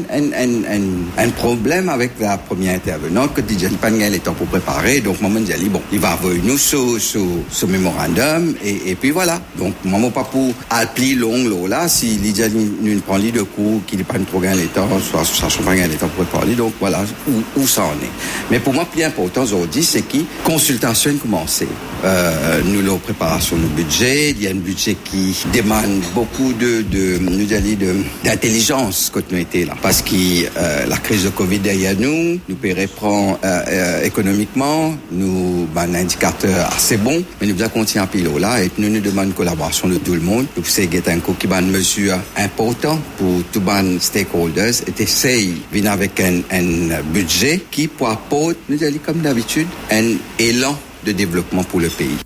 un, 1.19 1.29
problème 1.31 1.89
avec 1.89 2.13
la 2.21 2.39
première 2.39 2.75
intervenante 2.75 3.35
que 3.35 3.41
DJ 3.41 3.71
le 3.71 4.19
temps 4.19 4.35
pour 4.35 4.47
préparer. 4.47 5.01
Donc, 5.01 5.21
moi, 5.21 5.31
je 5.49 5.57
dis, 5.57 5.69
bon, 5.69 5.83
il 5.93 5.99
va 5.99 6.15
revenir 6.15 6.45
nous 6.45 6.59
sur, 6.59 7.01
sur, 7.01 7.25
ce 7.51 7.67
mémorandum 7.67 8.55
et, 8.65 8.91
et 8.91 8.95
puis 8.95 9.11
voilà. 9.11 9.41
Donc, 9.59 9.75
moi, 9.85 9.99
pas 10.11 10.25
pour 10.25 10.53
appeler 10.71 11.15
long, 11.15 11.67
là, 11.67 11.89
si 11.89 12.04
Lydia 12.05 12.49
ne 12.49 12.99
prend 13.01 13.19
de 13.19 13.43
cours, 13.43 13.81
qu'il 13.87 13.99
n'est 13.99 14.05
pas 14.05 14.19
trop 14.19 14.41
gain 14.41 14.55
les 14.55 14.67
temps, 14.67 14.89
soit 15.01 15.23
ne 15.23 15.65
pas 15.65 15.75
les 15.75 15.97
temps 15.97 16.09
pour 16.09 16.25
parler. 16.27 16.55
Donc 16.55 16.73
voilà 16.81 17.05
où, 17.29 17.61
où, 17.61 17.67
ça 17.67 17.83
en 17.83 17.93
est. 17.93 18.11
Mais 18.51 18.59
pour 18.61 18.75
moi, 18.75 18.85
plus 18.85 19.03
important 19.03 19.43
aujourd'hui, 19.43 19.83
c'est 19.83 20.03
que 20.03 20.19
consultation 20.45 21.11
a 21.11 21.15
commencé. 21.15 21.67
Euh, 22.05 22.61
nous, 22.67 22.83
la 22.83 22.99
préparation 22.99 23.57
du 23.57 23.67
budget, 23.67 24.31
il 24.31 24.43
y 24.43 24.47
a 24.47 24.51
un 24.51 24.55
budget 24.55 24.97
qui 25.05 25.35
demande 25.53 26.03
beaucoup 26.15 26.53
de, 26.53 26.83
de 26.83 27.19
nous 27.19 27.47
d'intelligence 28.25 29.11
quand 29.13 29.23
nous 29.31 29.39
étions 29.39 29.67
là. 29.67 29.75
Parce 29.81 30.03
que 30.03 30.15
euh, 30.57 30.87
la 30.87 30.97
crise 30.99 31.25
de 31.25 31.31
Covid 31.31 31.59
derrière 31.59 31.95
nous, 31.99 32.39
nous 32.49 32.57
peut 32.57 32.75
euh, 32.75 34.03
économiquement, 34.03 34.95
nous, 35.13 35.67
ben, 35.75 35.83
un 35.83 35.95
indicateur 35.95 36.69
assez 36.75 36.97
bon, 36.97 37.23
mais 37.41 37.47
nous 37.47 37.55
devons 37.55 37.69
continuer 37.71 38.05
à 38.05 38.07
piloter 38.07 38.39
là 38.39 38.63
et 38.63 38.71
nous 38.79 38.89
nous 38.89 39.01
demandons 39.01 39.33
collaboration 39.33 39.89
de 39.89 39.97
tout 39.97 40.15
le 40.15 40.21
monde. 40.21 40.47
Nous 40.57 40.63
faisons 40.63 40.89
un 41.07 41.35
qui 41.39 41.47
va 41.47 41.61
une 41.61 41.73
important 42.37 42.99
pour 43.19 43.43
tous 43.53 43.61
les 43.61 43.99
stakeholders 44.01 44.83
et 44.87 45.03
essayer 45.03 45.55
de 45.71 45.77
venir 45.77 45.93
avec 45.93 46.21
un, 46.21 46.43
budget 47.13 47.63
qui 47.71 47.89
peut 47.89 48.07
apporter, 48.07 48.59
nous 48.69 48.83
allons 48.83 48.99
comme 49.05 49.21
d'habitude, 49.21 49.67
un 49.91 50.15
élan 50.39 50.77
de 51.05 51.13
développement 51.13 51.65
pour 51.65 51.81
le 51.81 51.89
pays. 51.89 52.17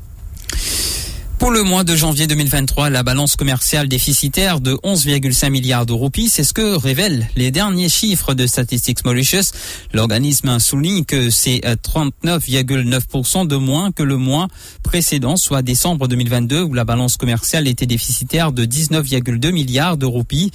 Pour 1.38 1.52
le 1.52 1.62
mois 1.62 1.84
de 1.84 1.94
janvier 1.94 2.26
2023, 2.26 2.90
la 2.90 3.04
balance 3.04 3.36
commerciale 3.36 3.86
déficitaire 3.86 4.60
de 4.60 4.74
11,5 4.82 5.50
milliards 5.50 5.86
de 5.86 5.92
roupies, 5.92 6.28
c'est 6.28 6.42
ce 6.42 6.52
que 6.52 6.76
révèlent 6.76 7.28
les 7.36 7.52
derniers 7.52 7.88
chiffres 7.88 8.34
de 8.34 8.44
Statistics 8.44 9.04
Mauritius. 9.04 9.52
L'organisme 9.94 10.58
souligne 10.58 11.04
que 11.04 11.30
c'est 11.30 11.60
39,9% 11.60 13.46
de 13.46 13.54
moins 13.54 13.92
que 13.92 14.02
le 14.02 14.16
mois 14.16 14.48
précédent, 14.82 15.36
soit 15.36 15.62
décembre 15.62 16.08
2022, 16.08 16.62
où 16.62 16.74
la 16.74 16.84
balance 16.84 17.16
commerciale 17.16 17.68
était 17.68 17.86
déficitaire 17.86 18.50
de 18.50 18.64
19,2 18.64 19.52
milliards 19.52 19.96
de 19.96 20.06
roupies. 20.06 20.50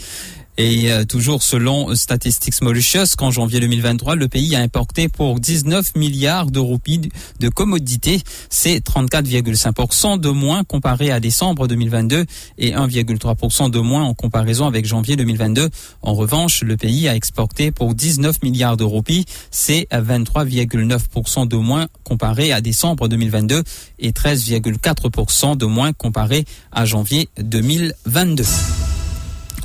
Et 0.57 0.91
euh, 0.91 1.03
toujours 1.03 1.41
selon 1.41 1.95
Statistics 1.95 2.61
Mauritius, 2.61 3.15
qu'en 3.15 3.31
janvier 3.31 3.59
2023, 3.59 4.15
le 4.15 4.27
pays 4.27 4.55
a 4.55 4.59
importé 4.59 5.09
pour 5.09 5.39
19 5.39 5.95
milliards 5.95 6.51
de 6.51 6.59
roupies 6.59 7.09
de 7.39 7.49
commodités. 7.49 8.21
C'est 8.49 8.77
34,5% 8.85 10.19
de 10.19 10.29
moins 10.29 10.63
comparé 10.63 11.11
à 11.11 11.19
décembre 11.19 11.67
2022 11.67 12.25
et 12.59 12.71
1,3% 12.71 13.71
de 13.71 13.79
moins 13.79 14.03
en 14.03 14.13
comparaison 14.13 14.67
avec 14.67 14.85
janvier 14.85 15.15
2022. 15.15 15.69
En 16.03 16.13
revanche, 16.13 16.61
le 16.61 16.77
pays 16.77 17.07
a 17.07 17.15
exporté 17.15 17.71
pour 17.71 17.95
19 17.95 18.43
milliards 18.43 18.77
de 18.77 18.83
roupies. 18.83 19.25
C'est 19.49 19.87
23,9% 19.91 21.47
de 21.47 21.57
moins 21.57 21.87
comparé 22.03 22.51
à 22.51 22.61
décembre 22.61 23.07
2022 23.07 23.63
et 23.99 24.11
13,4% 24.11 25.57
de 25.57 25.65
moins 25.65 25.93
comparé 25.93 26.45
à 26.71 26.85
janvier 26.85 27.29
2022. 27.37 28.43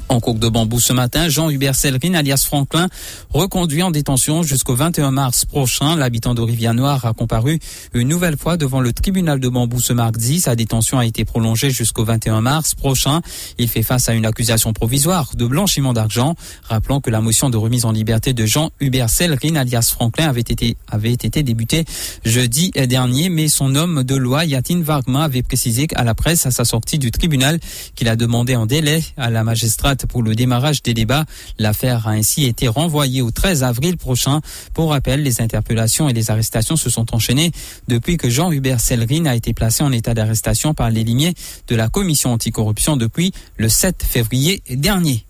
En 0.09 0.21
cours 0.21 0.37
de 0.37 0.49
bambou 0.49 0.81
ce 0.81 0.95
matin, 0.95 1.29
Jean-Hubert 1.29 1.75
Selrin, 1.75 2.15
alias 2.15 2.43
Franklin, 2.47 2.89
reconduit 3.31 3.83
en 3.83 3.91
détention 3.91 4.43
jusqu'au 4.43 4.75
21 4.75 5.11
mars 5.11 5.45
prochain. 5.45 5.97
L'habitant 5.97 6.35
de 6.35 6.41
Rivière-Noire 6.41 7.05
a 7.05 7.13
comparu 7.13 7.59
une 7.93 8.09
nouvelle 8.09 8.39
fois 8.39 8.57
devant 8.57 8.81
le 8.81 8.95
tribunal 8.95 9.39
de 9.39 9.49
bambou 9.51 9.81
ce 9.81 9.93
mardi. 9.93 10.41
Sa 10.41 10.57
détention 10.57 10.99
a 10.99 11.05
été 11.05 11.27
prolongée 11.27 11.69
jusqu'au 11.69 12.05
21 12.05 12.41
mars 12.41 12.75
prochain. 12.75 13.21
Il 13.59 13.69
fait 13.69 13.83
face 13.83 14.09
à 14.09 14.15
une 14.15 14.25
accusation 14.25 14.73
provisoire 14.73 15.33
de 15.35 15.47
blanchiment 15.47 15.93
d'argent. 15.93 16.37
Rappelons 16.63 17.01
que 17.01 17.11
la 17.11 17.21
motion 17.21 17.51
de 17.51 17.59
remise 17.59 17.85
en 17.85 17.93
liberté 17.93 18.33
de 18.33 18.47
Jean-Hubert 18.47 19.11
Selrin, 19.11 19.57
alias 19.57 19.91
Franklin, 19.93 20.29
avait 20.29 20.41
été, 20.41 20.79
avait 20.91 21.13
été 21.13 21.43
débutée 21.43 21.85
jeudi 22.25 22.71
dernier, 22.71 23.29
mais 23.29 23.49
son 23.49 23.75
homme 23.75 24.05
de 24.05 24.17
loi, 24.17 24.47
Yatin 24.47 24.81
Vargma, 24.81 25.25
avait 25.25 25.43
précisé 25.43 25.87
à 25.97 26.05
la 26.05 26.15
presse 26.15 26.47
à 26.47 26.51
sa 26.51 26.65
sortie 26.65 26.99
du 26.99 27.11
tribunal 27.11 27.61
qu'il 27.95 28.09
a 28.09 28.17
demandé 28.17 28.57
en 28.57 28.65
délai 28.65 29.05
à 29.19 29.29
la 29.29 29.45
magistrate 29.45 29.98
pour 30.07 30.23
le 30.23 30.35
démarrage 30.35 30.83
des 30.83 30.95
débats. 30.95 31.25
L'affaire 31.59 32.07
a 32.09 32.13
ainsi 32.13 32.45
été 32.45 32.69
renvoyée 32.69 33.23
au 33.23 33.31
13 33.31 33.63
avril 33.63 33.97
prochain. 33.97 34.41
Pour 34.75 34.91
rappel, 34.91 35.23
les 35.23 35.41
interpellations 35.41 36.09
et 36.09 36.13
les 36.13 36.31
arrestations 36.31 36.77
se 36.77 36.91
sont 36.91 37.15
enchaînées 37.15 37.53
depuis 37.89 38.17
que 38.17 38.29
Jean-Hubert 38.29 38.81
Selrin 38.81 39.27
a 39.27 39.35
été 39.35 39.53
placé 39.53 39.83
en 39.83 39.93
état 39.93 40.15
d'arrestation 40.15 40.75
par 40.75 40.91
les 40.91 41.05
limiers 41.05 41.35
de 41.69 41.77
la 41.77 41.89
commission 41.89 42.33
anticorruption 42.33 42.97
depuis 42.97 43.33
le 43.57 43.69
7 43.69 44.03
février 44.03 44.63
dernier. 44.71 45.25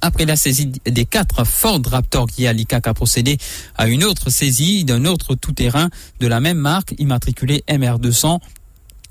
Après 0.00 0.24
la 0.24 0.36
saisie 0.36 0.72
des 0.84 1.04
quatre 1.04 1.44
Ford 1.44 1.80
Raptor 1.86 2.26
qui 2.26 2.52
l'ICAC 2.52 2.86
a 2.86 2.94
procédé 2.94 3.38
à 3.76 3.86
une 3.86 4.04
autre 4.04 4.30
saisie 4.30 4.84
d'un 4.84 5.04
autre 5.04 5.34
tout-terrain 5.34 5.90
de 6.20 6.26
la 6.26 6.40
même 6.40 6.58
marque 6.58 6.94
immatriculé 6.98 7.62
MR200 7.68 8.40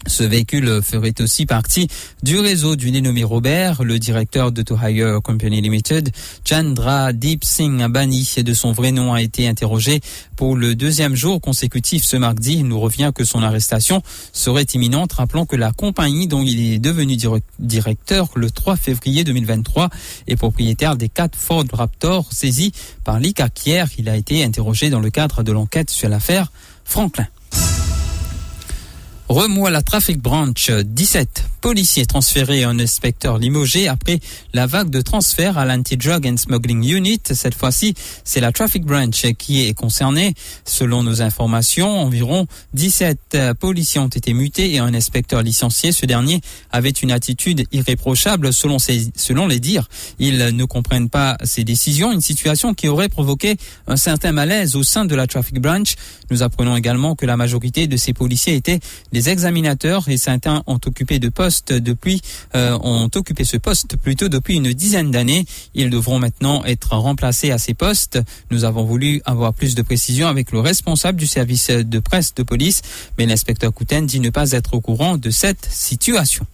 ce 0.07 0.23
véhicule 0.23 0.81
ferait 0.83 1.13
aussi 1.19 1.45
partie 1.45 1.87
du 2.23 2.39
réseau 2.39 2.75
du 2.75 2.91
dénommé 2.91 3.23
Robert, 3.23 3.83
le 3.83 3.99
directeur 3.99 4.51
de 4.51 4.63
Hire 4.71 5.21
Company 5.21 5.61
Limited, 5.61 6.11
Chandra 6.47 7.13
Deep 7.13 7.43
Singh 7.43 7.87
Bani, 7.87 8.27
de 8.37 8.53
son 8.53 8.71
vrai 8.71 8.91
nom 8.91 9.13
a 9.13 9.21
été 9.21 9.47
interrogé 9.47 10.01
pour 10.35 10.55
le 10.55 10.75
deuxième 10.75 11.15
jour 11.15 11.41
consécutif 11.41 12.03
ce 12.03 12.17
mardi. 12.17 12.57
Il 12.59 12.67
nous 12.67 12.79
revient 12.79 13.11
que 13.13 13.23
son 13.23 13.41
arrestation 13.41 14.01
serait 14.33 14.67
imminente, 14.73 15.13
rappelant 15.13 15.45
que 15.45 15.55
la 15.55 15.71
compagnie 15.71 16.27
dont 16.27 16.43
il 16.43 16.73
est 16.73 16.79
devenu 16.79 17.17
directeur 17.59 18.29
le 18.35 18.51
3 18.51 18.75
février 18.75 19.23
2023 19.23 19.89
est 20.27 20.35
propriétaire 20.35 20.95
des 20.95 21.09
quatre 21.09 21.37
Ford 21.37 21.65
Raptor 21.71 22.31
saisis 22.31 22.71
par 23.03 23.19
l'ICAC 23.19 23.65
hier. 23.65 23.87
Il 23.97 24.09
a 24.09 24.15
été 24.15 24.43
interrogé 24.43 24.89
dans 24.89 24.99
le 24.99 25.09
cadre 25.09 25.43
de 25.43 25.51
l'enquête 25.51 25.89
sur 25.89 26.09
l'affaire 26.09 26.51
Franklin. 26.83 27.27
Remoi 29.27 29.71
la 29.71 29.81
Traffic 29.81 30.19
Branch 30.19 30.71
17 30.71 31.45
policiers 31.59 32.05
transférés 32.05 32.59
et 32.59 32.63
un 32.63 32.77
inspecteur 32.77 33.39
limogé 33.39 33.87
après 33.87 34.19
la 34.53 34.67
vague 34.67 34.91
de 34.91 35.01
transfert 35.01 35.57
à 35.57 35.65
l'Anti-Drug 35.65 36.27
and 36.27 36.37
Smuggling 36.37 36.87
Unit. 36.87 37.21
Cette 37.33 37.55
fois-ci, 37.55 37.95
c'est 38.23 38.39
la 38.39 38.51
Traffic 38.51 38.85
Branch 38.85 39.33
qui 39.39 39.65
est 39.65 39.73
concernée. 39.73 40.35
Selon 40.63 41.01
nos 41.01 41.23
informations, 41.23 41.89
environ 42.01 42.45
17 42.75 43.55
policiers 43.59 43.99
ont 43.99 44.09
été 44.09 44.31
mutés 44.33 44.75
et 44.75 44.77
un 44.77 44.93
inspecteur 44.93 45.41
licencié. 45.41 45.91
Ce 45.91 46.05
dernier 46.05 46.39
avait 46.71 46.91
une 46.91 47.11
attitude 47.11 47.65
irréprochable 47.71 48.53
selon, 48.53 48.77
selon 48.77 49.47
les 49.47 49.59
dires. 49.59 49.89
Ils 50.19 50.55
ne 50.55 50.65
comprennent 50.65 51.09
pas 51.09 51.35
ces 51.43 51.63
décisions, 51.63 52.11
une 52.11 52.21
situation 52.21 52.75
qui 52.75 52.87
aurait 52.87 53.09
provoqué 53.09 53.57
un 53.87 53.97
certain 53.97 54.33
malaise 54.33 54.75
au 54.75 54.83
sein 54.83 55.05
de 55.05 55.15
la 55.15 55.25
Traffic 55.25 55.59
Branch. 55.59 55.95
Nous 56.29 56.43
apprenons 56.43 56.77
également 56.77 57.15
que 57.15 57.25
la 57.25 57.37
majorité 57.37 57.87
de 57.87 57.97
ces 57.97 58.13
policiers 58.13 58.53
étaient 58.53 58.79
des 59.15 59.29
examinateurs 59.29 60.09
et 60.09 60.17
certains 60.17 60.61
ont 60.67 60.81
occupé 60.85 61.19
depuis 61.19 62.21
euh, 62.53 62.77
ce 63.45 63.55
poste 63.55 63.95
plutôt 63.95 64.27
depuis 64.27 64.57
une 64.57 64.73
dizaine 64.73 65.09
d'années. 65.09 65.45
Ils 65.73 65.89
devront 65.89 66.19
maintenant 66.19 66.65
être 66.65 66.97
remplacés 66.97 67.51
à 67.51 67.57
ces 67.57 67.73
postes. 67.73 68.19
Nous 68.51 68.65
avons 68.65 68.83
voulu 68.83 69.21
avoir 69.23 69.53
plus 69.53 69.73
de 69.73 69.81
précisions 69.81 70.27
avec 70.27 70.51
le 70.51 70.59
responsable 70.59 71.17
du 71.17 71.27
service 71.27 71.69
de 71.69 71.99
presse 71.99 72.35
de 72.35 72.43
police, 72.43 72.81
mais 73.17 73.25
l'inspecteur 73.25 73.73
Couten 73.73 74.05
dit 74.05 74.19
ne 74.19 74.31
pas 74.31 74.51
être 74.51 74.73
au 74.73 74.81
courant 74.81 75.15
de 75.15 75.29
cette 75.29 75.65
situation. 75.71 76.45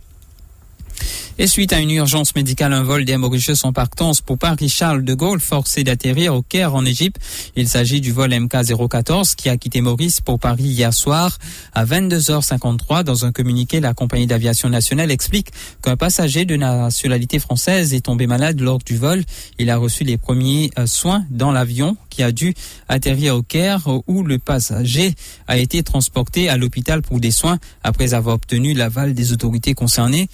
Et 1.37 1.47
suite 1.47 1.73
à 1.73 1.79
une 1.79 1.91
urgence 1.91 2.35
médicale, 2.35 2.73
un 2.73 2.83
vol 2.83 3.03
des 3.03 3.17
Mauritius 3.17 3.65
en 3.65 3.73
partance 3.73 4.21
pour 4.21 4.37
Paris-Charles 4.37 5.03
de 5.03 5.13
Gaulle 5.13 5.39
forcé 5.39 5.83
d'atterrir 5.83 6.35
au 6.35 6.41
Caire 6.41 6.75
en 6.75 6.85
Égypte. 6.85 7.19
Il 7.55 7.67
s'agit 7.67 8.01
du 8.01 8.11
vol 8.11 8.31
MK014 8.31 9.35
qui 9.35 9.49
a 9.49 9.57
quitté 9.57 9.81
Maurice 9.81 10.21
pour 10.21 10.39
Paris 10.39 10.65
hier 10.65 10.93
soir 10.93 11.37
à 11.73 11.85
22h53. 11.85 13.03
Dans 13.03 13.25
un 13.25 13.31
communiqué, 13.31 13.79
la 13.79 13.93
compagnie 13.93 14.27
d'aviation 14.27 14.69
nationale 14.69 15.09
explique 15.09 15.47
qu'un 15.81 15.97
passager 15.97 16.45
de 16.45 16.55
nationalité 16.55 17.39
française 17.39 17.93
est 17.93 18.01
tombé 18.01 18.27
malade 18.27 18.59
lors 18.59 18.79
du 18.79 18.97
vol. 18.97 19.23
Il 19.57 19.69
a 19.69 19.77
reçu 19.77 20.03
les 20.03 20.17
premiers 20.17 20.69
euh, 20.77 20.85
soins 20.85 21.25
dans 21.31 21.51
l'avion 21.51 21.97
qui 22.09 22.23
a 22.23 22.31
dû 22.31 22.53
atterrir 22.87 23.35
au 23.35 23.41
Caire 23.41 23.87
où 24.05 24.23
le 24.23 24.37
passager 24.37 25.15
a 25.47 25.57
été 25.57 25.81
transporté 25.81 26.49
à 26.49 26.57
l'hôpital 26.57 27.01
pour 27.01 27.19
des 27.19 27.31
soins 27.31 27.57
après 27.83 28.13
avoir 28.13 28.35
obtenu 28.35 28.73
l'aval 28.73 29.13
des 29.13 29.33
autorités 29.33 29.73
concernées. 29.73 30.27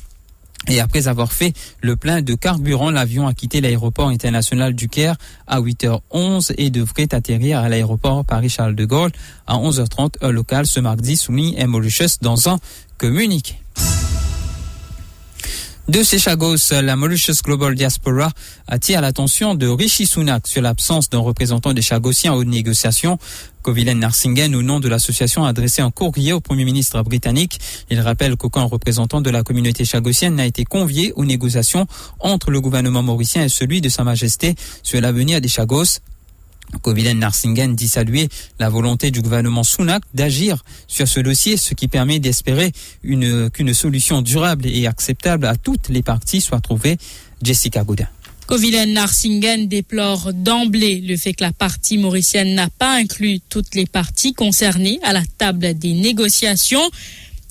Et 0.70 0.80
après 0.80 1.08
avoir 1.08 1.32
fait 1.32 1.54
le 1.82 1.96
plein 1.96 2.22
de 2.22 2.34
carburant, 2.36 2.92
l'avion 2.92 3.28
a 3.28 3.34
quitté 3.34 3.62
l'aéroport 3.62 4.10
international 4.10 4.74
du 4.74 4.90
Caire 4.90 5.16
à 5.48 5.62
8h11 5.62 6.54
et 6.58 6.70
devrait 6.70 7.14
atterrir 7.14 7.60
à 7.60 7.70
l'aéroport 7.70 8.26
Paris-Charles 8.26 8.76
de 8.76 8.86
Gaulle 8.86 9.12
à 9.48 9.56
11h30 9.58 10.24
heure 10.24 10.32
locale 10.32 10.66
ce 10.66 10.80
mardi, 10.80 11.16
soumis 11.16 11.58
à 11.60 11.68
Mauritius 11.68 12.20
dans 12.20 12.50
un 12.50 12.60
communiqué. 12.98 13.56
De 15.88 16.03
ces 16.03 16.20
chagos, 16.20 16.58
la 16.72 16.98
Mauritius 16.98 17.41
Global 17.41 17.74
Diaspora 17.74 18.29
attire 18.67 19.00
l'attention 19.00 19.56
de 19.56 19.67
Rishi 19.67 20.06
Sunak 20.06 20.46
sur 20.46 20.62
l'absence 20.62 21.10
d'un 21.10 21.20
représentant 21.20 21.72
des 21.72 21.82
Chagossiens 21.82 22.34
aux 22.34 22.44
négociations. 22.44 23.17
Kovilen 23.62 23.98
Narsingen, 23.98 24.53
au 24.53 24.63
nom 24.63 24.82
de 24.82 24.89
l'association, 24.89 25.46
a 25.46 25.50
adressé 25.50 25.82
un 25.82 25.89
courrier 25.89 26.34
au 26.34 26.41
Premier 26.41 26.65
ministre 26.65 27.01
britannique. 27.03 27.62
Il 27.89 28.01
rappelle 28.01 28.36
qu'aucun 28.36 28.63
représentant 28.63 29.22
de 29.22 29.29
la 29.29 29.44
communauté 29.44 29.86
chagossienne 29.86 30.36
n'a 30.36 30.46
été 30.46 30.65
convié 30.65 31.13
aux 31.15 31.24
négociations 31.24 31.88
entre 32.20 32.51
le 32.51 32.60
gouvernement 32.60 33.01
mauricien 33.01 33.46
et 33.46 33.50
celui 33.50 33.79
de 33.79 33.88
Sa 33.88 34.03
Majesté 34.03 34.56
sur 34.84 35.00
l'avenir 35.00 35.39
des 35.39 35.48
Chagos. 35.48 36.01
Kovilen 36.82 37.20
Narsingen 37.20 37.76
dit 37.76 37.88
saluer 37.88 38.30
la 38.60 38.70
volonté 38.70 39.12
du 39.12 39.22
gouvernement 39.22 39.64
Sunak 39.64 40.04
d'agir 40.14 40.64
sur 40.88 41.08
ce 41.08 41.20
dossier, 41.20 41.58
ce 41.58 41.74
qui 41.74 41.88
permet 41.88 42.20
d'espérer 42.20 42.72
qu'une 43.04 43.74
solution 43.74 44.22
durable 44.22 44.66
et 44.66 44.88
acceptable 44.88 45.46
à 45.46 45.56
toutes 45.56 45.90
les 45.90 46.04
parties 46.04 46.42
soit 46.42 46.62
trouvée. 46.62 46.98
Jessica 47.42 47.84
Godin. 47.84 48.08
Kovilen 48.48 48.94
Narsingen 48.94 49.68
déplore 49.68 50.32
d'emblée 50.34 51.02
le 51.02 51.18
fait 51.18 51.34
que 51.34 51.44
la 51.44 51.52
partie 51.52 51.98
mauricienne 51.98 52.56
n'a 52.56 52.70
pas 52.70 52.96
inclus 52.96 53.42
toutes 53.50 53.76
les 53.76 53.86
parties 53.86 54.34
concernées 54.34 55.00
à 55.04 55.12
la 55.12 55.24
table 55.38 55.78
des 55.78 55.94
négociations. 55.94 56.90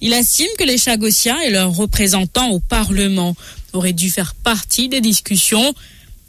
Il 0.00 0.14
estime 0.14 0.48
que 0.58 0.64
les 0.64 0.78
Chagossiens 0.78 1.38
et 1.42 1.50
leurs 1.50 1.74
représentants 1.74 2.48
au 2.50 2.60
Parlement 2.60 3.34
auraient 3.74 3.92
dû 3.92 4.10
faire 4.10 4.34
partie 4.34 4.88
des 4.88 5.02
discussions. 5.02 5.74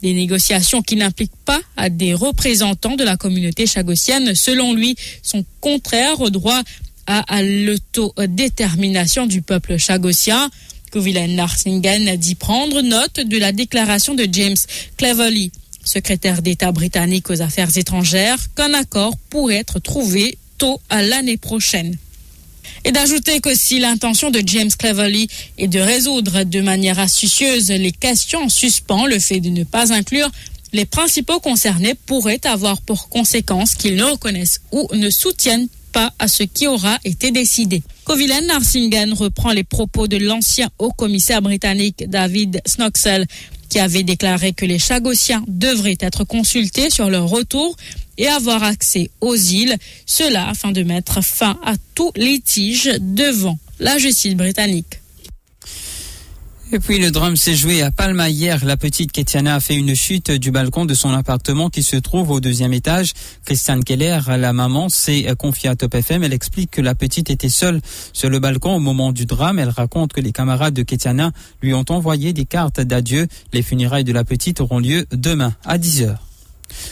Des 0.02 0.14
négociations 0.14 0.82
qui 0.82 0.94
n'impliquent 0.96 1.32
pas 1.44 1.60
à 1.76 1.90
des 1.90 2.14
représentants 2.14 2.94
de 2.94 3.02
la 3.02 3.16
communauté 3.16 3.66
chagossienne, 3.66 4.34
selon 4.34 4.72
lui, 4.72 4.96
sont 5.22 5.44
contraires 5.60 6.20
au 6.20 6.30
droit 6.30 6.62
à, 7.06 7.42
l'autodétermination 7.42 9.26
du 9.26 9.42
peuple 9.42 9.76
chagossien. 9.78 10.50
Kovilen 10.92 11.34
Narsingen 11.34 12.16
dit 12.16 12.34
prendre 12.34 12.80
note 12.80 13.20
de 13.20 13.38
la 13.38 13.52
déclaration 13.52 14.14
de 14.14 14.26
James 14.30 14.56
Cleverly, 14.96 15.50
secrétaire 15.84 16.42
d'État 16.42 16.70
britannique 16.70 17.30
aux 17.30 17.42
affaires 17.42 17.76
étrangères, 17.76 18.38
qu'un 18.54 18.74
accord 18.74 19.16
pourrait 19.30 19.56
être 19.56 19.80
trouvé 19.80 20.38
tôt 20.58 20.80
à 20.90 21.02
l'année 21.02 21.36
prochaine. 21.36 21.96
Et 22.84 22.92
d'ajouter 22.92 23.40
que 23.40 23.54
si 23.54 23.78
l'intention 23.78 24.30
de 24.30 24.42
James 24.44 24.70
Cleverly 24.78 25.28
est 25.58 25.68
de 25.68 25.80
résoudre 25.80 26.44
de 26.44 26.60
manière 26.60 26.98
astucieuse 26.98 27.70
les 27.70 27.92
questions 27.92 28.44
en 28.44 28.48
suspens, 28.48 29.06
le 29.06 29.18
fait 29.18 29.40
de 29.40 29.50
ne 29.50 29.64
pas 29.64 29.92
inclure 29.92 30.30
les 30.72 30.84
principaux 30.84 31.40
concernés 31.40 31.94
pourrait 31.94 32.40
avoir 32.44 32.80
pour 32.82 33.08
conséquence 33.08 33.74
qu'ils 33.74 33.96
ne 33.96 34.04
reconnaissent 34.04 34.60
ou 34.72 34.88
ne 34.92 35.10
soutiennent 35.10 35.68
pas 35.92 36.12
à 36.18 36.28
ce 36.28 36.42
qui 36.42 36.66
aura 36.66 36.98
été 37.04 37.30
décidé. 37.30 37.82
Kovilen 38.04 38.46
Narsingen 38.46 39.12
reprend 39.14 39.52
les 39.52 39.64
propos 39.64 40.06
de 40.06 40.18
l'ancien 40.18 40.68
haut 40.78 40.92
commissaire 40.92 41.42
britannique 41.42 42.04
David 42.08 42.60
Snoxel 42.66 43.26
qui 43.68 43.78
avait 43.78 44.02
déclaré 44.02 44.52
que 44.52 44.64
les 44.64 44.78
Chagossiens 44.78 45.44
devraient 45.46 45.98
être 46.00 46.24
consultés 46.24 46.90
sur 46.90 47.10
leur 47.10 47.28
retour 47.28 47.76
et 48.16 48.26
avoir 48.26 48.62
accès 48.64 49.10
aux 49.20 49.36
îles, 49.36 49.76
cela 50.06 50.48
afin 50.48 50.72
de 50.72 50.82
mettre 50.82 51.22
fin 51.22 51.58
à 51.64 51.74
tout 51.94 52.12
litige 52.16 52.90
devant 53.00 53.58
la 53.78 53.98
justice 53.98 54.34
britannique. 54.34 54.97
Et 56.70 56.80
puis 56.80 56.98
le 56.98 57.10
drame 57.10 57.36
s'est 57.36 57.54
joué 57.54 57.80
à 57.80 57.90
Palma 57.90 58.28
hier. 58.28 58.62
La 58.62 58.76
petite 58.76 59.10
Ketiana 59.10 59.54
a 59.54 59.60
fait 59.60 59.74
une 59.74 59.94
chute 59.94 60.30
du 60.30 60.50
balcon 60.50 60.84
de 60.84 60.92
son 60.92 61.10
appartement 61.14 61.70
qui 61.70 61.82
se 61.82 61.96
trouve 61.96 62.30
au 62.30 62.40
deuxième 62.40 62.74
étage. 62.74 63.14
Christiane 63.46 63.82
Keller, 63.82 64.20
la 64.28 64.52
maman, 64.52 64.90
s'est 64.90 65.26
confiée 65.38 65.70
à 65.70 65.76
Top 65.76 65.94
FM. 65.94 66.24
Elle 66.24 66.34
explique 66.34 66.70
que 66.70 66.82
la 66.82 66.94
petite 66.94 67.30
était 67.30 67.48
seule 67.48 67.80
sur 68.12 68.28
le 68.28 68.38
balcon 68.38 68.76
au 68.76 68.80
moment 68.80 69.12
du 69.12 69.24
drame. 69.24 69.58
Elle 69.58 69.70
raconte 69.70 70.12
que 70.12 70.20
les 70.20 70.32
camarades 70.32 70.74
de 70.74 70.82
Ketiana 70.82 71.32
lui 71.62 71.72
ont 71.72 71.86
envoyé 71.88 72.34
des 72.34 72.44
cartes 72.44 72.82
d'adieu. 72.82 73.28
Les 73.54 73.62
funérailles 73.62 74.04
de 74.04 74.12
la 74.12 74.24
petite 74.24 74.60
auront 74.60 74.78
lieu 74.78 75.06
demain 75.10 75.54
à 75.64 75.78
10 75.78 76.02
heures. 76.02 76.27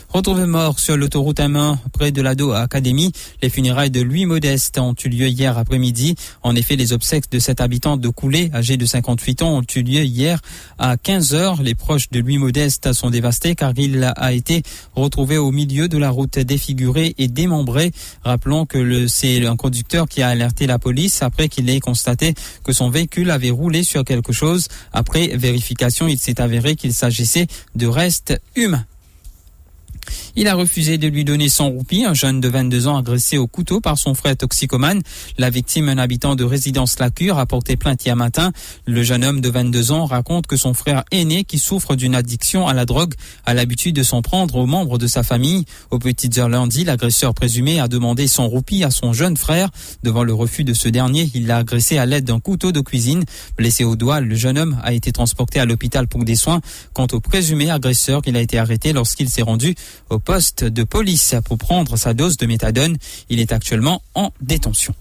Retrouvé 0.09 0.47
mort 0.47 0.79
sur 0.79 0.97
l'autoroute 0.97 1.39
M1 1.39 1.79
près 1.93 2.13
de 2.13 2.23
l'Ado 2.23 2.53
Académie, 2.53 3.13
les 3.43 3.51
funérailles 3.51 3.91
de 3.91 4.01
Louis 4.01 4.27
Modeste 4.27 4.79
ont 4.79 4.95
eu 5.05 5.09
lieu 5.09 5.29
hier 5.29 5.59
après-midi. 5.59 6.15
En 6.43 6.57
effet, 6.57 6.77
les 6.77 6.93
obsèques 6.93 7.31
de 7.31 7.39
cet 7.39 7.61
habitant 7.61 7.97
de 7.97 8.09
Coulé, 8.09 8.51
âgé 8.55 8.77
de 8.77 8.87
58 8.87 9.43
ans, 9.43 9.59
ont 9.59 9.65
eu 9.75 9.83
lieu 9.83 10.05
hier 10.05 10.41
à 10.79 10.97
15 10.97 11.35
heures. 11.35 11.63
Les 11.63 11.75
proches 11.75 12.11
de 12.11 12.21
Louis 12.21 12.39
Modeste 12.39 12.93
sont 12.93 13.11
dévastés 13.11 13.55
car 13.55 13.73
il 13.77 14.03
a 14.17 14.33
été 14.33 14.63
retrouvé 14.95 15.39
au 15.39 15.51
milieu 15.51 15.89
de 15.89 15.99
la 15.99 16.11
route 16.11 16.39
défiguré 16.39 17.15
et 17.19 17.29
démembré. 17.29 17.93
Rappelons 18.23 18.67
que 18.67 19.07
c'est 19.07 19.47
un 19.47 19.57
conducteur 19.57 20.09
qui 20.09 20.23
a 20.23 20.29
alerté 20.29 20.67
la 20.67 20.79
police 20.79 21.23
après 21.23 21.49
qu'il 21.49 21.69
ait 21.69 21.81
constaté 21.81 22.35
que 22.65 22.73
son 22.73 22.91
véhicule 22.91 23.31
avait 23.31 23.51
roulé 23.51 23.83
sur 23.83 24.05
quelque 24.05 24.33
chose. 24.33 24.69
Après 24.93 25.29
vérification, 25.37 26.09
il 26.09 26.19
s'est 26.19 26.41
avéré 26.41 26.77
qu'il 26.77 26.95
s'agissait 26.95 27.47
de 27.75 27.87
restes 27.87 28.41
humains. 28.55 28.85
Il 30.37 30.49
a 30.49 30.55
refusé 30.55 30.99
de 30.99 31.09
lui 31.09 31.25
donner 31.25 31.49
100 31.49 31.69
roupies. 31.69 32.05
Un 32.05 32.15
jeune 32.15 32.41
de 32.41 32.49
22 32.49 32.89
ans 32.89 32.99
agressé 32.99 33.39
au 33.39 33.47
couteau 33.47 33.81
par 33.81 33.99
son 33.99 34.15
frère 34.15 34.37
toxicomane. 34.37 35.03
La 35.39 35.51
victime, 35.51 35.89
un 35.89 35.99
habitant 35.99 36.35
de 36.35 36.45
résidence 36.45 36.99
La 36.99 37.11
Cure, 37.11 37.39
a 37.39 37.47
porté 37.47 37.77
plainte 37.77 38.05
hier 38.05 38.17
matin. 38.17 38.53
Le 38.87 39.03
jeune 39.03 39.25
homme 39.25 39.41
de 39.41 39.49
22 39.49 39.93
ans 39.93 40.07
raconte 40.07 40.47
que 40.47 40.57
son 40.57 40.75
frère 40.75 41.05
aîné, 41.11 41.45
qui 41.45 41.59
souffre 41.59 41.97
d'une 41.97 42.15
addiction 42.15 42.67
à 42.67 42.75
la 42.75 42.85
drogue, 42.85 43.15
a 43.45 43.55
l'habitude 43.55 43.97
de 43.97 44.03
s'en 44.03 44.23
prendre 44.23 44.57
aux 44.57 44.67
membres 44.67 44.99
de 44.99 45.07
sa 45.07 45.23
famille. 45.23 45.65
Aux 45.91 45.99
petites 45.99 46.39
heures 46.39 46.49
lundi, 46.49 46.85
l'agresseur 46.85 47.35
présumé 47.35 47.81
a 47.81 47.89
demandé 47.89 48.27
100 48.27 48.47
roupies 48.47 48.85
à 48.85 48.91
son 48.91 49.13
jeune 49.13 49.37
frère. 49.37 49.71
Devant 50.03 50.25
le 50.25 50.35
refus 50.35 50.65
de 50.65 50.75
ce 50.75 50.89
dernier, 50.89 51.31
il 51.35 51.47
l'a 51.47 51.59
agressé 51.59 51.99
à 51.99 52.07
l'aide 52.07 52.25
d'un 52.25 52.41
couteau 52.41 52.73
de 52.73 52.81
cuisine. 52.81 53.25
Blessé 53.57 53.85
au 53.85 53.97
doigt, 53.97 54.21
le 54.21 54.35
jeune 54.35 54.59
homme 54.59 54.79
a 54.83 54.93
été 54.93 55.13
transporté 55.13 55.61
à 55.61 55.65
l'hôpital 55.65 56.07
pour 56.09 56.25
des 56.25 56.37
soins. 56.37 56.61
Quant 56.93 57.07
au 57.13 57.21
présumé 57.21 57.71
agresseur, 57.71 58.23
il 58.27 58.37
a 58.37 58.41
été 58.41 58.59
arrêté 58.59 58.93
lorsqu'il 58.93 59.29
s'est 59.29 59.43
rendu 59.43 59.75
au 60.11 60.19
poste 60.19 60.65
de 60.65 60.85
police 60.85 61.35
pour 61.45 61.59
prendre 61.59 61.97
sa 61.97 62.15
dose 62.15 62.37
de 62.37 62.47
méthadone. 62.47 62.97
Il 63.29 63.41
est 63.41 63.53
actuellement 63.53 64.03
en 64.15 64.33
détention. 64.41 64.95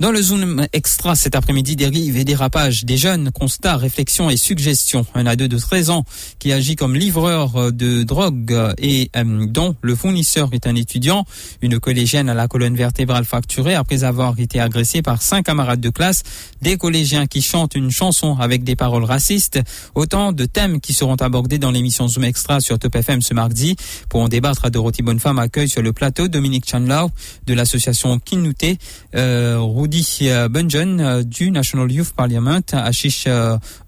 Dans 0.00 0.12
le 0.12 0.22
Zoom 0.22 0.66
Extra 0.72 1.14
cet 1.14 1.34
après-midi, 1.34 1.76
dérive 1.76 2.16
et 2.16 2.24
dérapage 2.24 2.86
des 2.86 2.96
jeunes, 2.96 3.30
constats, 3.32 3.76
réflexions 3.76 4.30
et 4.30 4.38
suggestions. 4.38 5.04
Un 5.14 5.26
ado 5.26 5.46
de 5.46 5.58
13 5.58 5.90
ans 5.90 6.04
qui 6.38 6.54
agit 6.54 6.74
comme 6.74 6.94
livreur 6.94 7.70
de 7.70 8.02
drogue 8.02 8.58
et 8.78 9.10
euh, 9.14 9.44
dont 9.44 9.76
le 9.82 9.94
fournisseur 9.94 10.48
est 10.54 10.66
un 10.66 10.74
étudiant. 10.74 11.26
Une 11.60 11.78
collégienne 11.78 12.30
à 12.30 12.34
la 12.34 12.48
colonne 12.48 12.76
vertébrale 12.76 13.26
fracturée 13.26 13.74
après 13.74 14.02
avoir 14.02 14.40
été 14.40 14.58
agressée 14.58 15.02
par 15.02 15.20
cinq 15.20 15.44
camarades 15.44 15.82
de 15.82 15.90
classe. 15.90 16.22
Des 16.62 16.78
collégiens 16.78 17.26
qui 17.26 17.42
chantent 17.42 17.74
une 17.74 17.90
chanson 17.90 18.38
avec 18.40 18.64
des 18.64 18.76
paroles 18.76 19.04
racistes. 19.04 19.60
Autant 19.94 20.32
de 20.32 20.46
thèmes 20.46 20.80
qui 20.80 20.94
seront 20.94 21.16
abordés 21.16 21.58
dans 21.58 21.70
l'émission 21.70 22.08
Zoom 22.08 22.24
Extra 22.24 22.60
sur 22.60 22.78
Top 22.78 22.94
FM 22.94 23.20
ce 23.20 23.34
mardi. 23.34 23.76
Pour 24.08 24.22
en 24.22 24.28
débattre, 24.28 24.70
Dorothy 24.70 25.02
Bonnefemme 25.02 25.38
accueille 25.38 25.68
sur 25.68 25.82
le 25.82 25.92
plateau 25.92 26.26
Dominique 26.26 26.66
Chanlau 26.66 27.10
de 27.46 27.52
l'association 27.52 28.18
Kinouté, 28.18 28.78
euh, 29.14 29.58
Rudy 29.90 30.30
Bunjon 30.50 31.24
du 31.24 31.50
National 31.50 31.90
Youth 31.90 32.12
Parliament, 32.12 32.60
Ashish 32.72 33.26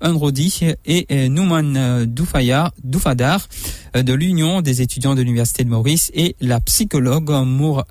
Unrodi 0.01 0.75
et 0.85 1.29
Nouman 1.29 2.07
Doufadar 2.07 3.47
de 3.95 4.13
l'Union 4.13 4.63
des 4.63 4.83
étudiants 4.83 5.15
de 5.15 5.23
l'Université 5.23 5.63
de 5.63 5.69
Maurice 5.69 6.11
et 6.13 6.35
la 6.41 6.59
psychologue 6.59 7.31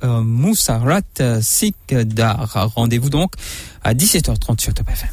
Moussarat 0.04 1.00
Sikdar. 1.40 2.72
Rendez-vous 2.76 3.10
donc 3.10 3.32
à 3.82 3.94
17h30 3.94 4.60
sur 4.60 4.74
Top 4.74 4.90
FM. 4.90 5.10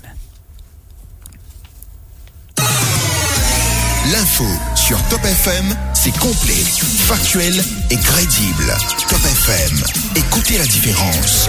L'info 4.11 4.44
sur 4.74 5.00
Top 5.04 5.24
FM, 5.24 5.76
c'est 5.94 6.18
complet, 6.18 6.64
factuel 7.06 7.62
et 7.90 7.96
crédible. 7.96 8.74
Top 9.08 9.24
FM, 9.24 9.84
écoutez 10.16 10.58
la 10.58 10.66
différence. 10.66 11.48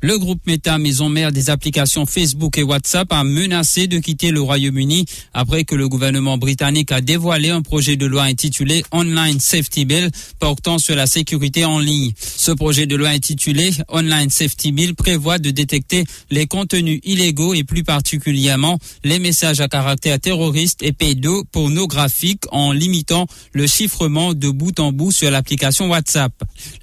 Le 0.00 0.16
groupe 0.16 0.46
Meta, 0.46 0.78
maison 0.78 1.08
mère 1.08 1.32
des 1.32 1.50
applications 1.50 2.06
Facebook 2.06 2.56
et 2.56 2.62
WhatsApp, 2.62 3.12
a 3.12 3.24
menacé 3.24 3.88
de 3.88 3.98
quitter 3.98 4.30
le 4.30 4.40
Royaume-Uni 4.40 5.06
après 5.34 5.64
que 5.64 5.74
le 5.74 5.88
gouvernement 5.88 6.38
britannique 6.38 6.92
a 6.92 7.00
dévoilé 7.00 7.50
un 7.50 7.62
projet 7.62 7.96
de 7.96 8.06
loi 8.06 8.22
intitulé 8.22 8.84
Online 8.92 9.40
Safety 9.40 9.86
Bill 9.86 10.10
portant 10.38 10.78
sur 10.78 10.94
la 10.94 11.08
sécurité 11.08 11.64
en 11.64 11.80
ligne. 11.80 12.12
Ce 12.16 12.52
projet 12.52 12.86
de 12.86 12.94
loi 12.94 13.08
intitulé 13.08 13.70
Online 13.88 14.30
Safety 14.30 14.70
Bill 14.70 14.94
prévoit 14.94 15.40
de 15.40 15.50
détecter 15.50 16.04
les 16.30 16.46
contenus 16.46 17.00
illégaux 17.02 17.54
et 17.54 17.64
plus 17.64 17.82
particulièrement 17.82 18.78
les 19.02 19.18
messages 19.18 19.60
à 19.60 19.66
caractère 19.66 20.20
terroriste 20.20 20.80
et 20.84 20.92
pédopornographique 20.92 22.44
en 22.52 22.70
limitant 22.70 23.26
le 23.52 23.66
chiffrement 23.66 24.32
de 24.32 24.48
bout 24.48 24.78
en 24.78 24.92
bout 24.92 25.10
sur 25.10 25.28
l'application 25.32 25.90
WhatsApp. 25.90 26.32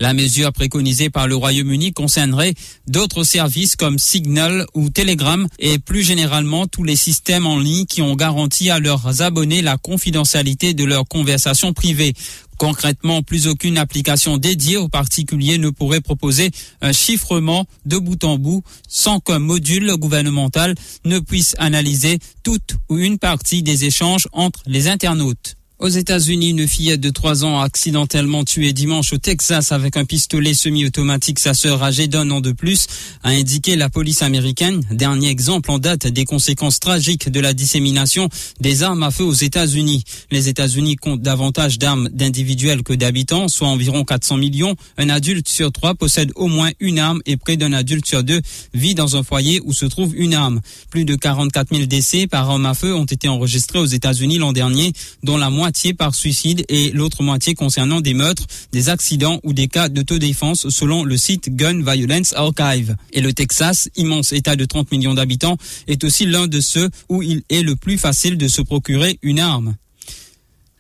La 0.01 0.13
mesure 0.13 0.51
préconisée 0.51 1.10
par 1.10 1.30
le 1.30 1.36
Royaume-Uni 1.38 1.93
concernerait 1.93 2.56
d'autres 3.05 3.23
services 3.23 3.75
comme 3.75 3.99
Signal 3.99 4.65
ou 4.73 4.89
Telegram 4.89 5.47
et 5.59 5.77
plus 5.77 6.01
généralement 6.01 6.65
tous 6.65 6.83
les 6.83 6.95
systèmes 6.95 7.45
en 7.45 7.59
ligne 7.59 7.85
qui 7.85 8.01
ont 8.01 8.15
garanti 8.15 8.71
à 8.71 8.79
leurs 8.79 9.21
abonnés 9.21 9.61
la 9.61 9.77
confidentialité 9.77 10.73
de 10.73 10.85
leurs 10.85 11.07
conversations 11.07 11.71
privées. 11.71 12.15
Concrètement, 12.57 13.21
plus 13.21 13.47
aucune 13.47 13.77
application 13.77 14.37
dédiée 14.37 14.77
aux 14.77 14.89
particuliers 14.89 15.59
ne 15.59 15.69
pourrait 15.69 16.01
proposer 16.01 16.49
un 16.81 16.93
chiffrement 16.93 17.67
de 17.85 17.99
bout 17.99 18.23
en 18.23 18.39
bout 18.39 18.63
sans 18.87 19.19
qu'un 19.19 19.37
module 19.37 19.93
gouvernemental 19.97 20.73
ne 21.03 21.19
puisse 21.19 21.53
analyser 21.59 22.17
toute 22.41 22.77
ou 22.89 22.97
une 22.97 23.19
partie 23.19 23.61
des 23.61 23.85
échanges 23.85 24.27
entre 24.31 24.63
les 24.65 24.87
internautes. 24.87 25.54
Aux 25.77 25.89
États-Unis, 25.89 26.51
une 26.51 26.69
fillette 26.69 27.01
de 27.01 27.09
3 27.09 27.43
ans 27.43 27.59
a 27.59 27.65
accidentellement 27.65 28.45
tué 28.45 28.71
dimanche 28.71 29.11
au 29.11 29.17
Texas 29.17 29.73
avec 29.73 29.97
un 29.97 30.05
pistolet 30.05 30.53
semi-automatique 30.53 31.38
sa 31.38 31.53
sœur 31.53 31.83
âgée 31.83 32.07
d'un 32.07 32.31
an 32.31 32.39
de 32.39 32.53
plus, 32.53 32.88
a 33.23 33.31
indiqué 33.31 33.75
la 33.75 33.89
police 33.89 34.21
américaine. 34.21 34.81
Dernier 34.89 35.27
exemple 35.27 35.69
en 35.69 35.77
date 35.77 36.07
des 36.07 36.23
conséquences 36.23 36.79
tragiques 36.79 37.29
de 37.29 37.41
la 37.41 37.53
dissémination 37.53 38.29
des 38.61 38.83
armes 38.83 39.03
à 39.03 39.11
feu 39.11 39.25
aux 39.25 39.33
États-Unis. 39.33 40.05
Les 40.31 40.47
États-Unis 40.47 40.95
comptent 40.95 41.21
davantage 41.21 41.77
d'armes 41.77 42.07
d'individuels 42.07 42.81
que 42.81 42.93
d'habitants, 42.93 43.49
soit 43.49 43.67
environ 43.67 44.05
400 44.05 44.38
millions. 44.38 44.77
Un 44.97 45.09
adulte 45.09 45.49
sur 45.49 45.73
trois 45.73 45.93
possède 45.93 46.31
au 46.35 46.47
moins 46.47 46.71
une 46.79 46.99
arme 46.99 47.19
et 47.25 47.35
près 47.35 47.57
d'un 47.57 47.73
adulte 47.73 48.05
sur 48.05 48.23
deux 48.23 48.41
vit 48.73 48.95
dans 48.95 49.17
un 49.17 49.23
foyer 49.23 49.59
où 49.65 49.73
se 49.73 49.85
trouve 49.85 50.15
une 50.15 50.35
arme. 50.35 50.61
Plus 50.89 51.03
de 51.03 51.15
44 51.15 51.75
000 51.75 51.85
décès 51.85 52.27
par 52.27 52.49
arme 52.49 52.65
à 52.65 52.73
feu 52.73 52.95
ont 52.95 53.03
été 53.03 53.27
enregistrés 53.27 53.79
aux 53.79 53.85
États-Unis 53.85 54.38
l'an 54.38 54.53
dernier, 54.53 54.93
dont 55.21 55.35
la 55.35 55.49
moitié 55.49 55.64
moitié 55.65 55.95
par 55.95 56.13
suicide 56.13 56.63
et 56.69 56.91
l'autre 56.91 57.23
moitié 57.23 57.56
concernant 57.56 57.99
des 57.99 58.13
meurtres, 58.13 58.45
des 58.71 58.89
accidents 58.89 59.39
ou 59.41 59.51
des 59.51 59.67
cas 59.67 59.89
d'autodéfense 59.89 60.69
selon 60.69 61.04
le 61.04 61.17
site 61.17 61.56
Gun 61.56 61.82
Violence 61.82 62.34
Archive. 62.34 62.95
Et 63.13 63.19
le 63.19 63.34
Texas, 63.34 63.89
immense 63.95 64.32
état 64.32 64.56
de 64.56 64.63
30 64.63 64.91
millions 64.91 65.15
d'habitants, 65.15 65.58
est 65.88 66.04
aussi 66.04 66.28
l'un 66.28 66.45
de 66.45 66.60
ceux 66.60 66.91
où 67.10 67.23
il 67.23 67.41
est 67.49 67.63
le 67.63 67.75
plus 67.75 67.97
facile 67.97 68.38
de 68.38 68.47
se 68.47 68.62
procurer 68.62 69.17
une 69.23 69.39
arme. 69.39 69.73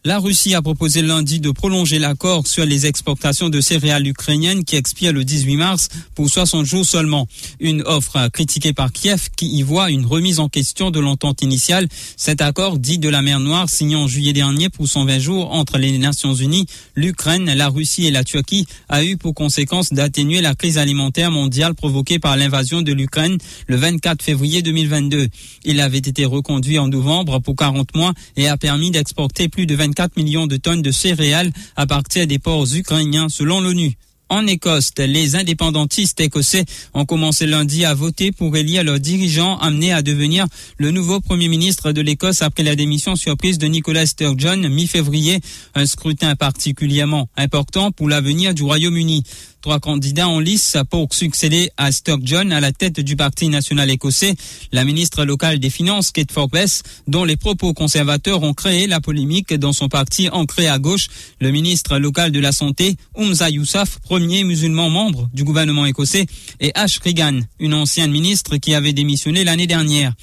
La 0.07 0.19
Russie 0.19 0.53
a 0.53 0.61
proposé 0.61 1.01
lundi 1.01 1.39
de 1.39 1.49
prolonger 1.49 1.97
l'accord 1.97 2.45
sur 2.45 2.63
les 2.63 2.85
exportations 2.85 3.49
de 3.49 3.59
céréales 3.59 4.05
ukrainiennes 4.05 4.63
qui 4.63 4.75
expire 4.75 5.11
le 5.11 5.23
18 5.23 5.55
mars 5.55 5.89
pour 6.13 6.29
60 6.29 6.63
jours 6.63 6.85
seulement. 6.85 7.27
Une 7.59 7.81
offre 7.87 8.27
critiquée 8.27 8.71
par 8.71 8.91
Kiev 8.91 9.29
qui 9.35 9.47
y 9.47 9.63
voit 9.63 9.89
une 9.89 10.05
remise 10.05 10.39
en 10.39 10.47
question 10.47 10.91
de 10.91 10.99
l'entente 10.99 11.41
initiale. 11.41 11.87
Cet 12.17 12.41
accord 12.41 12.77
dit 12.77 12.99
de 12.99 13.09
la 13.09 13.23
mer 13.23 13.39
Noire 13.39 13.67
signé 13.67 13.95
en 13.95 14.07
juillet 14.07 14.31
dernier 14.31 14.69
pour 14.69 14.87
120 14.87 15.17
jours 15.17 15.51
entre 15.51 15.79
les 15.79 15.97
Nations 15.97 16.35
Unies, 16.35 16.67
l'Ukraine, 16.93 17.51
la 17.51 17.69
Russie 17.69 18.05
et 18.05 18.11
la 18.11 18.23
Turquie 18.23 18.67
a 18.89 19.03
eu 19.03 19.17
pour 19.17 19.33
conséquence 19.33 19.91
d'atténuer 19.91 20.39
la 20.39 20.53
crise 20.53 20.77
alimentaire 20.77 21.31
mondiale 21.31 21.73
provoquée 21.73 22.19
par 22.19 22.37
l'invasion 22.37 22.83
de 22.83 22.93
l'Ukraine 22.93 23.39
le 23.65 23.75
24 23.75 24.21
février 24.21 24.61
2022. 24.61 25.29
Il 25.63 25.79
avait 25.79 25.97
été 25.97 26.25
reconduit 26.25 26.77
en 26.77 26.89
novembre 26.89 27.39
pour 27.39 27.55
40 27.55 27.95
mois 27.95 28.13
et 28.37 28.47
a 28.47 28.55
permis 28.55 28.91
d'exporter 28.91 29.49
plus 29.49 29.65
de 29.65 29.73
24 29.73 29.94
4 29.95 30.15
millions 30.17 30.45
de 30.45 30.57
tonnes 30.57 30.83
de 30.83 30.91
céréales 30.91 31.51
à 31.75 31.87
partir 31.87 32.27
des 32.27 32.37
ports 32.37 32.67
ukrainiens 32.75 33.29
selon 33.29 33.61
l'ONU. 33.61 33.97
En 34.27 34.47
Écosse, 34.47 34.91
les 34.97 35.35
indépendantistes 35.35 36.19
écossais 36.19 36.65
ont 36.95 37.05
commencé 37.05 37.45
lundi 37.45 37.85
à 37.85 37.93
voter 37.93 38.31
pour 38.31 38.57
élire 38.57 38.83
leur 38.83 38.99
dirigeant 38.99 39.57
amené 39.59 39.93
à 39.93 40.01
devenir 40.01 40.47
le 40.77 40.89
nouveau 40.89 41.21
premier 41.21 41.47
ministre 41.47 41.91
de 41.91 42.01
l'Écosse 42.01 42.41
après 42.41 42.63
la 42.63 42.75
démission 42.75 43.15
surprise 43.15 43.59
de 43.59 43.67
Nicolas 43.67 44.07
Sturgeon 44.07 44.67
mi-février, 44.67 45.41
un 45.75 45.85
scrutin 45.85 46.35
particulièrement 46.35 47.29
important 47.37 47.91
pour 47.91 48.09
l'avenir 48.09 48.55
du 48.55 48.63
Royaume-Uni. 48.63 49.23
Trois 49.65 49.79
candidats 49.79 50.27
en 50.27 50.39
lice 50.39 50.77
pour 50.91 51.11
succéder 51.11 51.71
à 51.75 51.91
Sturgeon 51.91 52.51
à 52.51 52.59
la 52.59 52.71
tête 52.71 52.99
du 52.99 53.15
Parti 53.15 53.49
national 53.49 53.89
écossais. 53.89 54.35
La 54.71 54.85
ministre 54.85 55.25
locale 55.25 55.57
des 55.57 55.71
Finances, 55.71 56.11
Kate 56.11 56.31
Forbes, 56.31 56.67
dont 57.07 57.23
les 57.23 57.35
propos 57.35 57.73
conservateurs 57.73 58.43
ont 58.43 58.53
créé 58.53 58.85
la 58.85 59.01
polémique 59.01 59.55
dans 59.55 59.73
son 59.73 59.89
parti 59.89 60.29
ancré 60.29 60.67
à 60.67 60.77
gauche. 60.77 61.07
Le 61.41 61.49
ministre 61.49 61.97
local 61.97 62.31
de 62.31 62.39
la 62.39 62.51
Santé, 62.51 62.95
Umza 63.17 63.49
Yousaf, 63.49 63.97
premier 64.01 64.43
musulman 64.43 64.91
membre 64.91 65.31
du 65.33 65.43
gouvernement 65.43 65.87
écossais, 65.87 66.27
et 66.59 66.71
Ash 66.75 66.99
Regan, 66.99 67.41
une 67.59 67.73
ancienne 67.73 68.11
ministre 68.11 68.57
qui 68.57 68.75
avait 68.75 68.93
démissionné 68.93 69.43
l'année 69.43 69.65
dernière. 69.65 70.13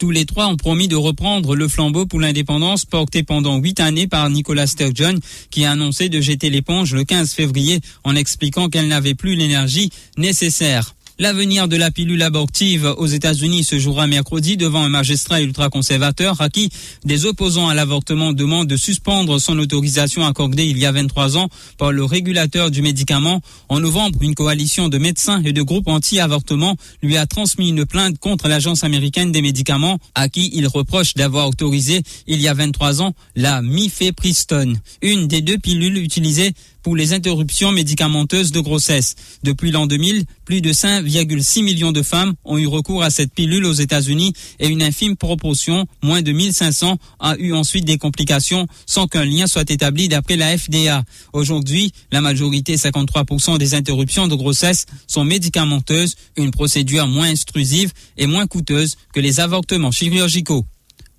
Tous 0.00 0.10
les 0.10 0.24
trois 0.24 0.46
ont 0.46 0.56
promis 0.56 0.88
de 0.88 0.96
reprendre 0.96 1.54
le 1.54 1.68
flambeau 1.68 2.06
pour 2.06 2.20
l'indépendance 2.20 2.86
porté 2.86 3.22
pendant 3.22 3.58
huit 3.58 3.80
années 3.80 4.06
par 4.06 4.30
Nicolas 4.30 4.66
Sturgeon, 4.66 5.16
qui 5.50 5.66
a 5.66 5.72
annoncé 5.72 6.08
de 6.08 6.22
jeter 6.22 6.48
l'éponge 6.48 6.94
le 6.94 7.04
15 7.04 7.34
février 7.34 7.80
en 8.02 8.16
expliquant 8.16 8.70
qu'elle 8.70 8.88
n'avait 8.88 9.14
plus 9.14 9.34
l'énergie 9.34 9.90
nécessaire. 10.16 10.94
L'avenir 11.20 11.68
de 11.68 11.76
la 11.76 11.90
pilule 11.90 12.22
abortive 12.22 12.94
aux 12.96 13.04
États-Unis 13.04 13.62
se 13.62 13.78
jouera 13.78 14.06
mercredi 14.06 14.56
devant 14.56 14.82
un 14.82 14.88
magistrat 14.88 15.42
ultra-conservateur 15.42 16.40
à 16.40 16.48
qui 16.48 16.70
des 17.04 17.26
opposants 17.26 17.68
à 17.68 17.74
l'avortement 17.74 18.32
demandent 18.32 18.68
de 18.68 18.78
suspendre 18.78 19.38
son 19.38 19.58
autorisation 19.58 20.24
accordée 20.24 20.64
il 20.64 20.78
y 20.78 20.86
a 20.86 20.92
23 20.92 21.36
ans 21.36 21.50
par 21.76 21.92
le 21.92 22.04
régulateur 22.06 22.70
du 22.70 22.80
médicament. 22.80 23.42
En 23.68 23.80
novembre, 23.80 24.22
une 24.22 24.34
coalition 24.34 24.88
de 24.88 24.96
médecins 24.96 25.42
et 25.44 25.52
de 25.52 25.60
groupes 25.60 25.88
anti-avortement 25.88 26.76
lui 27.02 27.18
a 27.18 27.26
transmis 27.26 27.68
une 27.68 27.84
plainte 27.84 28.18
contre 28.18 28.48
l'Agence 28.48 28.82
américaine 28.82 29.30
des 29.30 29.42
médicaments 29.42 29.98
à 30.14 30.30
qui 30.30 30.50
il 30.54 30.66
reproche 30.68 31.12
d'avoir 31.12 31.48
autorisé 31.48 32.02
il 32.28 32.40
y 32.40 32.48
a 32.48 32.54
23 32.54 33.02
ans 33.02 33.12
la 33.36 33.60
mifepristone, 33.60 34.80
une 35.02 35.28
des 35.28 35.42
deux 35.42 35.58
pilules 35.58 35.98
utilisées 35.98 36.54
pour 36.82 36.96
les 36.96 37.12
interruptions 37.12 37.72
médicamenteuses 37.72 38.52
de 38.52 38.60
grossesse. 38.60 39.14
Depuis 39.42 39.70
l'an 39.70 39.86
2000, 39.86 40.24
plus 40.44 40.60
de 40.60 40.72
5,6 40.72 41.62
millions 41.62 41.92
de 41.92 42.02
femmes 42.02 42.34
ont 42.44 42.58
eu 42.58 42.66
recours 42.66 43.02
à 43.02 43.10
cette 43.10 43.32
pilule 43.32 43.64
aux 43.64 43.72
États-Unis 43.72 44.32
et 44.58 44.68
une 44.68 44.82
infime 44.82 45.16
proportion, 45.16 45.86
moins 46.02 46.22
de 46.22 46.32
1500, 46.32 46.98
a 47.18 47.36
eu 47.38 47.52
ensuite 47.52 47.84
des 47.84 47.98
complications 47.98 48.66
sans 48.86 49.06
qu'un 49.06 49.24
lien 49.24 49.46
soit 49.46 49.70
établi 49.70 50.08
d'après 50.08 50.36
la 50.36 50.56
FDA. 50.56 51.04
Aujourd'hui, 51.32 51.92
la 52.12 52.20
majorité, 52.20 52.76
53% 52.76 53.58
des 53.58 53.74
interruptions 53.74 54.28
de 54.28 54.34
grossesse 54.34 54.86
sont 55.06 55.24
médicamenteuses, 55.24 56.14
une 56.36 56.50
procédure 56.50 57.06
moins 57.06 57.30
intrusive 57.30 57.92
et 58.16 58.26
moins 58.26 58.46
coûteuse 58.46 58.96
que 59.12 59.20
les 59.20 59.40
avortements 59.40 59.90
chirurgicaux. 59.90 60.64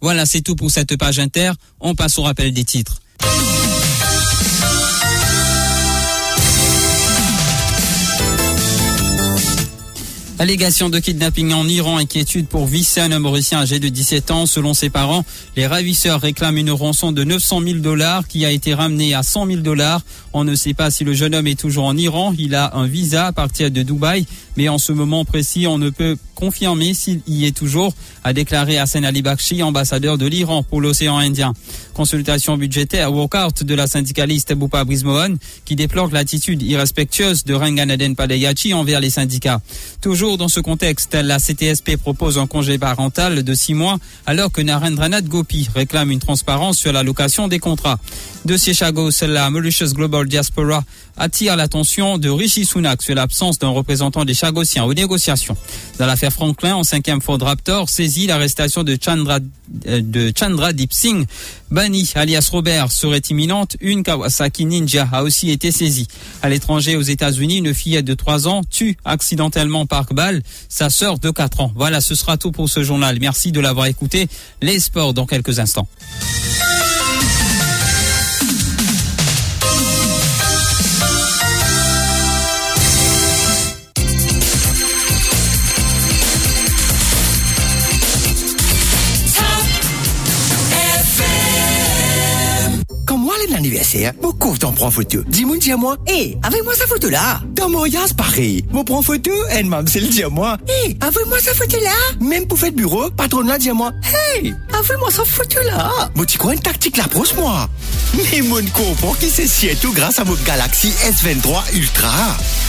Voilà, 0.01 0.25
c'est 0.25 0.41
tout 0.41 0.55
pour 0.55 0.71
cette 0.71 0.97
page 0.97 1.19
inter. 1.19 1.51
On 1.79 1.93
passe 1.93 2.17
au 2.17 2.23
rappel 2.23 2.51
des 2.53 2.65
titres. 2.65 3.01
Allégation 10.41 10.89
de 10.89 10.97
kidnapping 10.97 11.53
en 11.53 11.67
Iran, 11.67 11.97
inquiétude 11.97 12.47
pour 12.47 12.65
Vissan, 12.65 13.11
un 13.11 13.19
Mauricien 13.19 13.59
âgé 13.59 13.79
de 13.79 13.89
17 13.89 14.31
ans. 14.31 14.47
Selon 14.47 14.73
ses 14.73 14.89
parents, 14.89 15.23
les 15.55 15.67
ravisseurs 15.67 16.19
réclament 16.19 16.57
une 16.57 16.71
rançon 16.71 17.11
de 17.11 17.23
900 17.23 17.61
000 17.61 17.75
dollars 17.75 18.27
qui 18.27 18.43
a 18.43 18.49
été 18.49 18.73
ramenée 18.73 19.13
à 19.13 19.21
100 19.21 19.45
000 19.45 19.59
dollars. 19.59 20.01
On 20.33 20.43
ne 20.43 20.55
sait 20.55 20.73
pas 20.73 20.89
si 20.89 21.03
le 21.03 21.13
jeune 21.13 21.35
homme 21.35 21.45
est 21.45 21.59
toujours 21.59 21.85
en 21.85 21.95
Iran. 21.95 22.33
Il 22.39 22.55
a 22.55 22.75
un 22.75 22.87
visa 22.87 23.27
à 23.27 23.31
partir 23.33 23.69
de 23.69 23.83
Dubaï, 23.83 24.25
mais 24.57 24.67
en 24.67 24.79
ce 24.79 24.91
moment 24.91 25.25
précis, 25.25 25.67
on 25.67 25.77
ne 25.77 25.91
peut 25.91 26.17
confirmer 26.41 26.95
s'il 26.95 27.21
y 27.27 27.45
est 27.45 27.55
toujours, 27.55 27.93
a 28.23 28.33
déclaré 28.33 28.79
Hassan 28.79 29.05
Ali 29.05 29.21
Bakshi, 29.21 29.61
ambassadeur 29.61 30.17
de 30.17 30.25
l'Iran 30.25 30.63
pour 30.63 30.81
l'océan 30.81 31.19
Indien. 31.19 31.53
Consultation 31.93 32.57
budgétaire 32.57 33.13
walkout 33.13 33.63
de 33.63 33.75
la 33.75 33.85
syndicaliste 33.85 34.53
Boupa 34.55 34.83
Brismohan 34.83 35.35
qui 35.65 35.75
déplore 35.75 36.09
l'attitude 36.11 36.63
irrespectueuse 36.63 37.43
de 37.43 37.53
Ranganaden 37.53 38.15
Padayachi 38.15 38.73
envers 38.73 39.01
les 39.01 39.11
syndicats. 39.11 39.61
Toujours 40.01 40.30
dans 40.37 40.47
ce 40.47 40.59
contexte, 40.59 41.15
la 41.15 41.37
CTSP 41.37 41.97
propose 41.97 42.37
un 42.37 42.47
congé 42.47 42.77
parental 42.77 43.43
de 43.43 43.53
six 43.53 43.73
mois 43.73 43.97
alors 44.25 44.51
que 44.51 44.61
Narendranath 44.61 45.25
Gopi 45.25 45.69
réclame 45.73 46.11
une 46.11 46.19
transparence 46.19 46.77
sur 46.77 46.93
la 46.93 47.03
location 47.03 47.47
des 47.47 47.59
contrats. 47.59 47.99
Chagos, 48.73 49.11
la 49.21 49.49
Global 49.93 50.27
Diaspora 50.27 50.83
attire 51.17 51.55
l'attention 51.55 52.17
de 52.17 52.29
Rishi 52.29 52.65
Sunak 52.65 53.01
sur 53.01 53.15
l'absence 53.15 53.59
d'un 53.59 53.69
représentant 53.69 54.25
des 54.25 54.33
Chagossiens 54.33 54.83
aux 54.85 54.93
négociations. 54.93 55.55
Dans 55.99 56.05
l'affaire 56.05 56.31
Franklin, 56.33 56.75
en 56.75 56.83
cinquième 56.83 57.21
Ford 57.21 57.39
Raptor, 57.41 57.89
saisit 57.89 58.27
l'arrestation 58.27 58.83
de 58.83 58.97
Chandra, 59.03 59.39
euh, 59.87 60.01
de 60.01 60.31
Chandra 60.37 60.73
Deep 60.73 60.93
Singh. 60.93 61.25
Bani, 61.69 62.09
alias 62.15 62.49
Robert, 62.51 62.91
serait 62.91 63.21
imminente. 63.29 63.77
Une 63.79 64.03
Kawasaki 64.03 64.65
Ninja 64.65 65.07
a 65.11 65.23
aussi 65.23 65.51
été 65.51 65.71
saisie. 65.71 66.07
À 66.41 66.49
l'étranger, 66.49 66.95
aux 66.95 67.01
États-Unis, 67.01 67.57
une 67.57 67.73
fillette 67.73 68.05
de 68.05 68.13
3 68.13 68.47
ans 68.47 68.61
tue 68.69 68.97
accidentellement 69.05 69.85
par 69.85 70.13
balle 70.13 70.41
sa 70.69 70.89
sœur 70.89 71.19
de 71.19 71.29
4 71.29 71.61
ans. 71.61 71.71
Voilà, 71.75 72.01
ce 72.01 72.15
sera 72.15 72.37
tout 72.37 72.51
pour 72.51 72.69
ce 72.69 72.83
journal. 72.83 73.17
Merci 73.21 73.51
de 73.51 73.59
l'avoir 73.59 73.85
écouté. 73.85 74.27
Les 74.61 74.79
sports 74.79 75.13
dans 75.13 75.25
quelques 75.25 75.59
instants. 75.59 75.87
L'anniversaire, 93.61 94.13
beaucoup 94.19 94.57
t'en 94.57 94.71
prends 94.71 94.89
photo. 94.89 95.19
Dis-moi, 95.27 95.57
dis-moi. 95.57 95.95
Hé, 96.07 96.35
avec 96.41 96.63
moi 96.63 96.73
sa 96.73 96.87
photo 96.87 97.09
là? 97.09 97.41
Dans 97.53 97.69
mon 97.69 97.85
c'est 97.85 98.17
pareil. 98.17 98.65
Mon 98.71 98.83
prend 98.83 99.03
photo, 99.03 99.29
elle 99.51 99.67
m'a 99.67 99.81
le 99.81 100.07
dis-moi. 100.07 100.57
Hé, 100.67 100.97
avec 100.99 101.27
moi 101.27 101.37
sa 101.39 101.53
photo 101.53 101.77
là? 101.79 101.91
Même 102.19 102.47
pour 102.47 102.57
faire 102.57 102.71
bureau, 102.71 103.11
patron 103.11 103.41
là, 103.41 103.59
dis-moi. 103.59 103.91
Hey, 104.03 104.55
avec 104.73 104.97
moi 104.97 105.11
sa 105.11 105.23
photo 105.25 105.59
là? 105.63 106.09
Moi, 106.15 106.25
tu 106.25 106.39
crois 106.39 106.53
une 106.53 106.59
tactique 106.59 106.97
là, 106.97 107.03
moi. 107.37 107.69
Mais 108.15 108.41
mon 108.41 108.65
comprend 108.73 109.13
qui 109.13 109.29
c'est 109.29 109.47
si 109.47 109.67
tout 109.75 109.93
grâce 109.93 110.17
à 110.17 110.23
votre 110.23 110.43
Galaxy 110.43 110.91
S23 111.05 111.75
Ultra. 111.75 112.09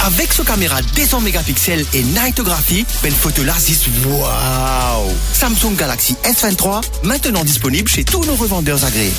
Avec 0.05 0.31
sa 0.31 0.45
caméra 0.45 0.83
200 0.95 1.21
mégapixels 1.21 1.87
et 1.95 2.03
nightography, 2.03 2.85
belle 3.03 3.15
photo 3.15 3.43
là, 3.45 3.55
c'est 3.59 3.73
waouh. 4.07 5.11
Samsung 5.33 5.75
Galaxy 5.75 6.17
S23, 6.25 6.83
maintenant 7.05 7.45
disponible 7.45 7.89
chez 7.89 8.05
tous 8.05 8.25
nos 8.27 8.35
revendeurs 8.35 8.85
agréés. 8.85 9.15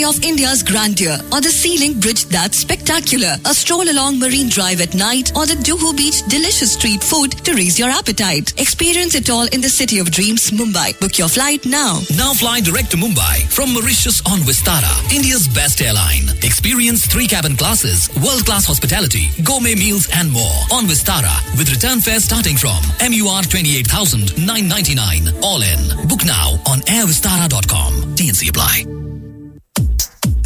Of 0.00 0.24
India's 0.24 0.62
grandeur, 0.62 1.18
or 1.30 1.40
the 1.42 1.50
Sea 1.50 1.76
Link 1.78 2.00
Bridge 2.00 2.24
that's 2.24 2.56
spectacular, 2.56 3.36
a 3.44 3.52
stroll 3.52 3.90
along 3.90 4.18
Marine 4.18 4.48
Drive 4.48 4.80
at 4.80 4.94
night, 4.94 5.30
or 5.36 5.44
the 5.44 5.54
Juhu 5.60 5.94
Beach 5.94 6.22
delicious 6.26 6.72
street 6.72 7.04
food 7.04 7.32
to 7.44 7.52
raise 7.52 7.78
your 7.78 7.90
appetite. 7.90 8.58
Experience 8.58 9.14
it 9.14 9.28
all 9.28 9.46
in 9.52 9.60
the 9.60 9.68
city 9.68 9.98
of 9.98 10.10
dreams, 10.10 10.50
Mumbai. 10.52 10.98
Book 11.00 11.18
your 11.18 11.28
flight 11.28 11.66
now. 11.66 12.00
Now 12.16 12.32
fly 12.32 12.60
direct 12.60 12.90
to 12.92 12.96
Mumbai 12.96 13.44
from 13.52 13.74
Mauritius 13.74 14.22
on 14.26 14.38
Vistara, 14.40 14.88
India's 15.14 15.46
best 15.48 15.82
airline. 15.82 16.30
Experience 16.42 17.06
three 17.06 17.26
cabin 17.26 17.56
classes, 17.56 18.08
world-class 18.24 18.64
hospitality, 18.66 19.28
gourmet 19.44 19.74
meals 19.74 20.08
and 20.14 20.32
more 20.32 20.64
on 20.72 20.86
Vistara 20.86 21.36
with 21.58 21.70
return 21.70 22.00
fare 22.00 22.20
starting 22.20 22.56
from 22.56 22.80
MUR 23.04 23.42
28,999 23.42 25.28
all 25.42 25.60
in. 25.60 26.08
Book 26.08 26.24
now 26.24 26.56
on 26.66 26.80
airvistara.com. 26.88 28.16
TNC 28.16 28.48
apply. 28.48 28.99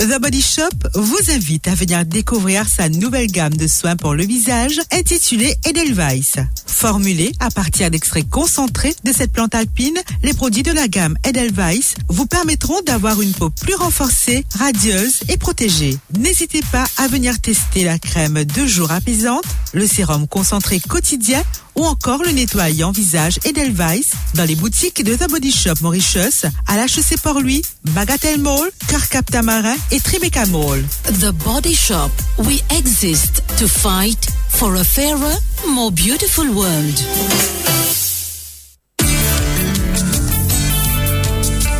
The 0.04 0.20
Body 0.20 0.42
Shop 0.42 0.68
vous 0.92 1.30
invite 1.30 1.66
à 1.66 1.74
venir 1.74 2.04
découvrir 2.04 2.68
sa 2.68 2.90
nouvelle 2.90 3.28
gamme 3.28 3.56
de 3.56 3.66
soins 3.66 3.96
pour 3.96 4.14
le 4.14 4.22
visage 4.26 4.78
intitulée 4.92 5.54
Edelweiss. 5.64 6.34
Formulée 6.66 7.32
à 7.40 7.48
partir 7.50 7.90
d'extraits 7.90 8.28
concentrés 8.28 8.94
de 9.04 9.12
cette 9.12 9.32
plante 9.32 9.54
alpine, 9.54 9.96
les 10.22 10.34
produits 10.34 10.62
de 10.62 10.72
la 10.72 10.88
gamme 10.88 11.16
Edelweiss 11.24 11.94
vous 12.08 12.26
permettront 12.26 12.82
d'avoir 12.82 13.22
une 13.22 13.32
peau 13.32 13.48
plus 13.48 13.76
renforcée, 13.76 14.44
radieuse 14.58 15.20
et 15.30 15.38
protégée. 15.38 15.96
N'hésitez 16.18 16.60
pas 16.70 16.84
à 16.98 17.08
venir 17.08 17.40
tester 17.40 17.84
la 17.84 17.98
crème 17.98 18.44
deux 18.44 18.66
jours 18.66 18.92
apaisante, 18.92 19.46
le 19.72 19.86
sérum 19.86 20.28
concentré 20.28 20.80
quotidien 20.80 21.42
ou 21.76 21.84
encore 21.84 22.22
le 22.22 22.30
nettoyant 22.30 22.92
visage 22.92 23.38
Edelweiss 23.44 24.12
dans 24.34 24.44
les 24.44 24.54
boutiques 24.54 25.02
de 25.02 25.14
The 25.14 25.28
Body 25.28 25.52
Shop 25.52 25.74
Mauritius, 25.80 26.46
à 26.66 26.76
l'HEC 26.76 27.20
Port-Louis, 27.22 27.62
Bagatelle 27.90 28.40
Mall, 28.40 28.70
Carcap 28.88 29.30
Tamarin 29.30 29.76
et 29.90 30.00
Tribeca 30.00 30.46
Mall. 30.46 30.84
The 31.20 31.32
Body 31.44 31.74
Shop. 31.74 32.10
We 32.38 32.62
exist 32.70 33.42
to 33.58 33.66
fight 33.66 34.28
for 34.48 34.74
a 34.76 34.84
fairer, 34.84 35.36
more 35.68 35.90
beautiful 35.90 36.46
world. 36.48 37.00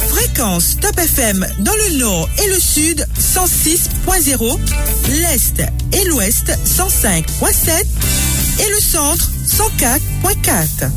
Fréquence 0.08 0.76
Top 0.80 0.98
FM 0.98 1.46
dans 1.60 1.74
le 1.74 1.98
nord 1.98 2.28
et 2.42 2.48
le 2.48 2.58
sud 2.58 3.06
106.0, 3.18 4.58
l'est 5.10 5.62
et 5.92 6.04
l'ouest 6.06 6.52
105.7 6.66 7.84
et 8.60 8.70
le 8.70 8.80
centre 8.80 9.33
104.4. 9.54 10.90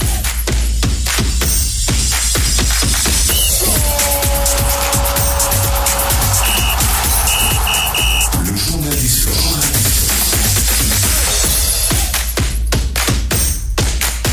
Le 0.00 0.01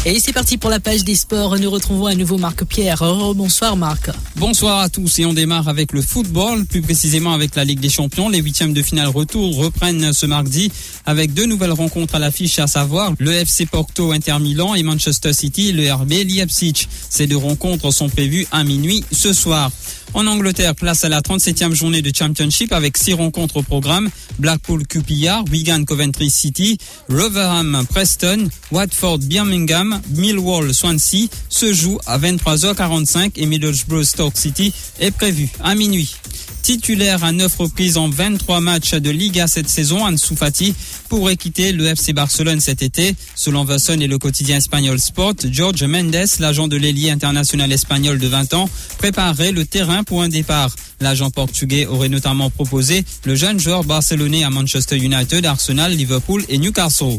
Et 0.05 0.17
c'est 0.21 0.31
parti 0.31 0.57
pour 0.57 0.69
la 0.69 0.79
page 0.79 1.03
des 1.03 1.15
sports. 1.15 1.59
Nous 1.59 1.69
retrouvons 1.69 2.05
à 2.05 2.15
nouveau 2.15 2.37
Marc 2.37 2.63
Pierre. 2.63 3.01
Oh, 3.01 3.33
bonsoir 3.33 3.75
Marc. 3.75 4.09
Bonsoir 4.37 4.79
à 4.79 4.87
tous 4.87 5.19
et 5.19 5.25
on 5.25 5.33
démarre 5.33 5.67
avec 5.67 5.91
le 5.91 6.01
football, 6.01 6.65
plus 6.65 6.81
précisément 6.81 7.33
avec 7.33 7.53
la 7.55 7.65
Ligue 7.65 7.81
des 7.81 7.89
Champions. 7.89 8.29
Les 8.29 8.39
huitièmes 8.39 8.71
de 8.71 8.81
finale 8.81 9.09
retour 9.09 9.57
reprennent 9.57 10.13
ce 10.13 10.25
mardi 10.25 10.71
avec 11.05 11.33
deux 11.33 11.45
nouvelles 11.45 11.73
rencontres 11.73 12.15
à 12.15 12.19
l'affiche, 12.19 12.59
à 12.59 12.67
savoir 12.67 13.11
le 13.19 13.33
FC 13.33 13.65
Porto 13.65 14.13
Inter 14.13 14.39
Milan 14.39 14.73
et 14.73 14.83
Manchester 14.83 15.33
City, 15.33 15.73
le 15.73 15.91
RB 15.91 16.11
Leipzig. 16.11 16.87
Ces 17.09 17.27
deux 17.27 17.37
rencontres 17.37 17.91
sont 17.91 18.07
prévues 18.07 18.47
à 18.53 18.63
minuit 18.63 19.03
ce 19.11 19.33
soir. 19.33 19.69
En 20.13 20.25
Angleterre, 20.27 20.75
place 20.75 21.03
à 21.03 21.09
la 21.09 21.21
37e 21.21 21.73
journée 21.73 22.01
de 22.01 22.11
Championship 22.15 22.73
avec 22.73 22.97
six 22.97 23.13
rencontres 23.13 23.57
au 23.57 23.63
programme. 23.63 24.09
Blackpool 24.39 24.85
QPR, 24.87 25.43
Wigan 25.51 25.83
Coventry 25.85 26.29
City, 26.29 26.77
Rotherham 27.09 27.85
Preston, 27.89 28.49
Watford 28.71 29.19
Birmingham, 29.19 30.01
Millwall 30.15 30.73
Swansea 30.73 31.27
se 31.49 31.73
joue 31.73 31.99
à 32.05 32.17
23h45 32.17 33.31
et 33.35 33.45
Middlesbrough 33.45 34.03
Stoke 34.03 34.37
City 34.37 34.73
est 34.99 35.11
prévu 35.11 35.49
à 35.63 35.75
minuit. 35.75 36.15
Titulaire 36.61 37.23
à 37.23 37.31
neuf 37.31 37.55
reprises 37.57 37.97
en 37.97 38.09
23 38.09 38.59
matchs 38.59 38.93
de 38.93 39.09
Liga 39.09 39.47
cette 39.47 39.69
saison, 39.69 40.05
Ansu 40.05 40.35
Fati 40.35 40.75
pourrait 41.07 41.35
quitter 41.35 41.71
le 41.71 41.85
FC 41.85 42.13
Barcelone 42.13 42.59
cet 42.59 42.81
été. 42.81 43.15
Selon 43.35 43.63
Vasson 43.63 43.99
et 43.99 44.07
le 44.07 44.17
quotidien 44.17 44.57
espagnol 44.57 44.99
Sport, 44.99 45.33
George 45.51 45.83
Mendes, 45.83 46.25
l'agent 46.39 46.67
de 46.67 46.77
l'ailier 46.77 47.09
international 47.09 47.71
espagnol 47.71 48.19
de 48.19 48.27
20 48.27 48.53
ans, 48.53 48.69
préparerait 48.99 49.51
le 49.51 49.65
terrain 49.65 50.03
pour 50.03 50.21
un 50.21 50.29
départ. 50.29 50.75
L'agent 51.01 51.31
portugais 51.31 51.85
aurait 51.85 52.09
notamment 52.09 52.49
proposé 52.49 53.03
le 53.25 53.35
jeune 53.35 53.59
joueur 53.59 53.83
barcelonais 53.83 54.43
à 54.43 54.49
Manchester 54.49 54.97
United, 54.97 55.45
Arsenal, 55.45 55.93
Liverpool 55.93 56.43
et 56.49 56.57
Newcastle. 56.57 57.17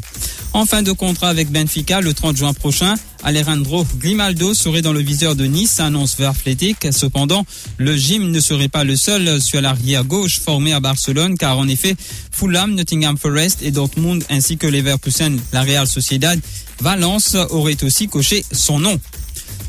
En 0.53 0.67
fin 0.67 0.83
de 0.83 0.93
contrat 0.93 1.29
avec 1.29 1.51
Benfica 1.51 2.01
le 2.01 2.13
30 2.13 2.37
juin 2.37 2.53
prochain, 2.53 2.95
Alejandro 3.23 3.87
Grimaldo 3.99 4.55
serait 4.55 4.83
dans 4.83 4.93
le 4.93 5.01
viseur 5.01 5.37
de 5.37 5.45
Nice, 5.45 5.81
annonce 5.81 6.17
Verfletic. 6.17 6.89
Cependant, 6.91 7.45
le 7.79 7.97
gym 7.97 8.31
ne 8.31 8.41
serait 8.41 8.69
pas 8.69 8.85
le 8.85 8.97
seul 8.97 9.41
sur 9.41 9.61
l'arrière 9.61 10.05
gauche 10.05 10.41
formé 10.41 10.73
à 10.73 10.81
Barcelone, 10.81 11.37
car 11.37 11.59
en 11.59 11.69
effet, 11.69 11.97
Fulham, 12.31 12.75
Nottingham 12.75 13.19
Forest 13.19 13.63
et 13.63 13.71
Dortmund 13.71 14.25
ainsi 14.31 14.57
que 14.57 14.67
Leverkusen, 14.67 15.39
la 15.53 15.63
Real 15.63 15.87
Sociedad, 15.87 16.39
Valence 16.81 17.37
auraient 17.51 17.83
aussi 17.85 18.09
coché 18.09 18.45
son 18.53 18.79
nom. 18.79 18.99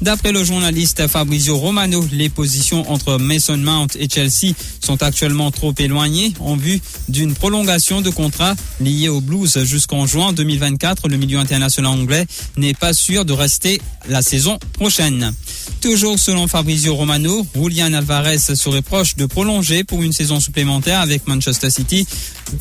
D'après 0.02 0.32
le 0.32 0.44
journaliste 0.44 1.08
Fabrizio 1.08 1.58
Romano, 1.58 2.04
les 2.12 2.30
positions 2.30 2.92
entre 2.92 3.20
Mason 3.20 3.58
Mount 3.58 3.88
et 4.00 4.10
Chelsea 4.10 4.56
sont 4.80 5.04
actuellement 5.04 5.52
trop 5.52 5.76
éloignées 5.78 6.34
en 6.40 6.56
vue 6.56 6.82
d'une 7.08 7.36
prolongation 7.36 8.02
de 8.02 8.10
contrat 8.10 8.56
lié 8.80 9.10
aux 9.10 9.22
Blues 9.22 9.64
jusqu'en 9.64 10.08
juin 10.08 10.34
2024. 10.34 11.08
Le 11.08 11.18
milieu 11.18 11.38
international 11.38 11.92
anglais 11.92 12.26
n'est 12.58 12.74
pas 12.74 12.94
sûr 12.94 13.26
de 13.26 13.34
rester 13.34 13.80
la 14.10 14.24
saison 14.24 14.58
prochaine. 14.74 15.34
Toujours 15.82 16.18
selon 16.18 16.48
Fabrizio 16.48 16.96
Romano, 16.96 17.46
Julian 17.56 17.94
Alvarez 17.94 18.40
serait 18.40 18.82
proche 18.82 19.16
de 19.16 19.28
prolonger 19.28 19.84
pour 19.84 20.02
une 20.02 20.14
saison 20.14 20.40
supplémentaire 20.40 21.00
avec 21.00 21.28
Manchester 21.28 21.70
City, 21.70 22.08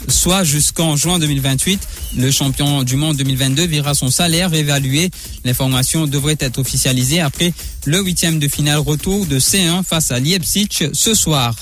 soit 0.08 0.44
jusqu'en 0.44 0.96
juin 0.96 1.18
2028. 1.18 1.80
Le 2.18 2.30
champion 2.30 2.82
du 2.82 2.96
monde 2.96 3.16
2022 3.16 3.66
verra 3.66 3.94
son 3.94 4.10
salaire 4.10 4.52
évalué. 4.52 5.10
L'information 5.44 6.06
devrait 6.06 6.36
être 6.40 6.58
officialisée 6.58 7.20
après 7.30 7.52
le 7.86 8.02
huitième 8.02 8.40
de 8.40 8.48
finale 8.48 8.80
retour 8.80 9.24
de 9.24 9.38
C1 9.38 9.84
face 9.84 10.10
à 10.10 10.18
Leipzig 10.18 10.90
ce 10.92 11.14
soir. 11.14 11.54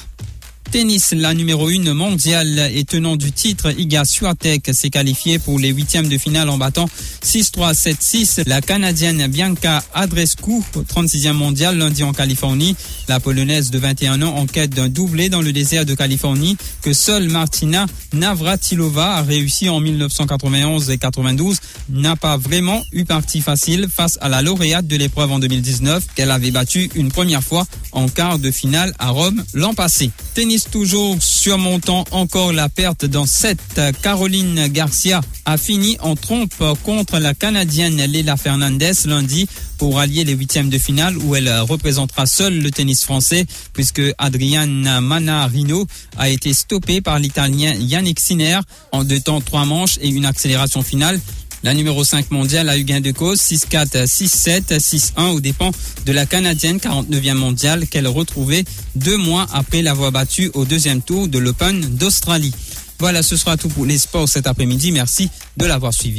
Tennis, 0.71 1.13
la 1.17 1.33
numéro 1.33 1.69
1 1.69 1.95
mondiale 1.95 2.71
et 2.75 2.85
tenant 2.85 3.17
du 3.17 3.33
titre, 3.33 3.73
Iga 3.79 4.05
Swiatek 4.05 4.71
s'est 4.75 4.91
qualifiée 4.91 5.39
pour 5.39 5.59
les 5.59 5.71
huitièmes 5.71 6.09
de 6.09 6.19
finale 6.19 6.51
en 6.51 6.59
battant 6.59 6.89
6-3, 7.25 7.75
7-6 7.75 8.43
la 8.47 8.61
Canadienne 8.61 9.27
Bianca 9.29 9.83
Adrescu, 9.95 10.63
36e 10.75 11.33
mondiale 11.33 11.79
lundi 11.79 12.03
en 12.03 12.13
Californie. 12.13 12.77
La 13.09 13.19
Polonaise 13.19 13.71
de 13.71 13.79
21 13.79 14.21
ans 14.21 14.37
en 14.37 14.47
quête 14.47 14.71
d'un 14.71 14.89
doublé 14.89 15.31
dans 15.31 15.41
le 15.41 15.53
désert 15.53 15.87
de 15.87 15.95
Californie 15.95 16.59
que 16.83 16.93
seule 16.93 17.29
Martina 17.29 17.87
Navratilova 18.13 19.17
a 19.17 19.23
réussi 19.23 19.71
en 19.71 19.81
1991 19.81 20.91
et 20.91 20.99
92 20.99 21.59
n'a 21.89 22.17
pas 22.17 22.37
vraiment 22.37 22.83
eu 22.93 23.05
partie 23.05 23.41
facile 23.41 23.89
face 23.93 24.19
à 24.21 24.29
la 24.29 24.43
lauréate 24.43 24.87
de 24.87 24.97
l'épreuve 24.97 25.33
en 25.33 25.39
2019 25.39 26.05
qu'elle 26.15 26.31
avait 26.31 26.51
battue 26.51 26.91
une 26.95 27.11
première 27.11 27.43
fois 27.43 27.67
en 27.93 28.09
quart 28.09 28.39
de 28.39 28.51
finale 28.51 28.93
à 28.99 29.09
Rome 29.11 29.43
l'an 29.55 29.73
passé. 29.73 30.11
Tennis 30.35 30.58
toujours 30.65 31.17
surmontant 31.21 32.05
encore 32.11 32.53
la 32.53 32.69
perte 32.69 33.05
dans 33.05 33.27
cette 33.27 33.81
Caroline 34.03 34.69
Garcia 34.69 35.21
a 35.45 35.57
fini 35.57 35.97
en 36.01 36.17
trompe 36.17 36.63
contre 36.85 37.19
la 37.19 37.35
Canadienne 37.35 37.97
Leila 37.97 38.37
Fernandez 38.37 38.93
lundi 39.07 39.49
pour 39.79 39.99
allier 39.99 40.25
les 40.25 40.33
huitièmes 40.35 40.69
de 40.69 40.79
finale 40.79 41.17
où 41.19 41.37
elle 41.37 41.49
représentera 41.61 42.27
seule 42.27 42.59
le 42.59 42.71
tennis 42.71 43.05
français 43.05 43.47
puisque 43.73 44.03
Adriana 44.19 45.01
Manarino 45.01 45.87
a 46.17 46.29
été 46.29 46.53
stoppée 46.53 47.01
par 47.01 47.19
l'Italien 47.19 47.75
Yannick 47.75 48.21
Sinner 48.21 48.61
en 48.93 49.05
deux 49.05 49.21
temps 49.21 49.41
trois 49.41 49.65
manches 49.65 49.99
et 50.01 50.09
une 50.09 50.27
accélération 50.27 50.83
finale. 50.83 51.21
La 51.65 51.75
numéro 51.75 52.05
5 52.05 52.31
mondiale 52.31 52.69
a 52.69 52.79
eu 52.79 52.85
gain 52.85 53.01
de 53.01 53.11
cause 53.11 53.41
6-4, 53.41 54.05
6-7, 54.07 54.79
6-1 54.79 55.31
aux 55.33 55.41
dépens 55.41 55.73
de 56.07 56.13
la 56.13 56.25
Canadienne 56.25 56.79
49e 56.79 57.35
mondiale 57.35 57.87
qu'elle 57.89 58.07
retrouvait 58.07 58.65
deux 58.95 59.17
mois 59.17 59.47
après 59.53 59.83
l'avoir 59.83 60.13
battue 60.13 60.51
au 60.55 60.65
deuxième 60.65 61.03
tour 61.03 61.27
de 61.27 61.39
l'Open 61.39 61.81
d'Australie. 61.81 62.55
Voilà, 63.01 63.23
ce 63.23 63.37
sera 63.37 63.57
tout 63.57 63.69
pour 63.69 63.87
les 63.87 63.99
sports 63.99 64.29
cet 64.29 64.47
après-midi. 64.47 64.93
Merci 64.93 65.31
de 65.57 65.67
l'avoir 65.67 65.93
suivi. 65.93 66.17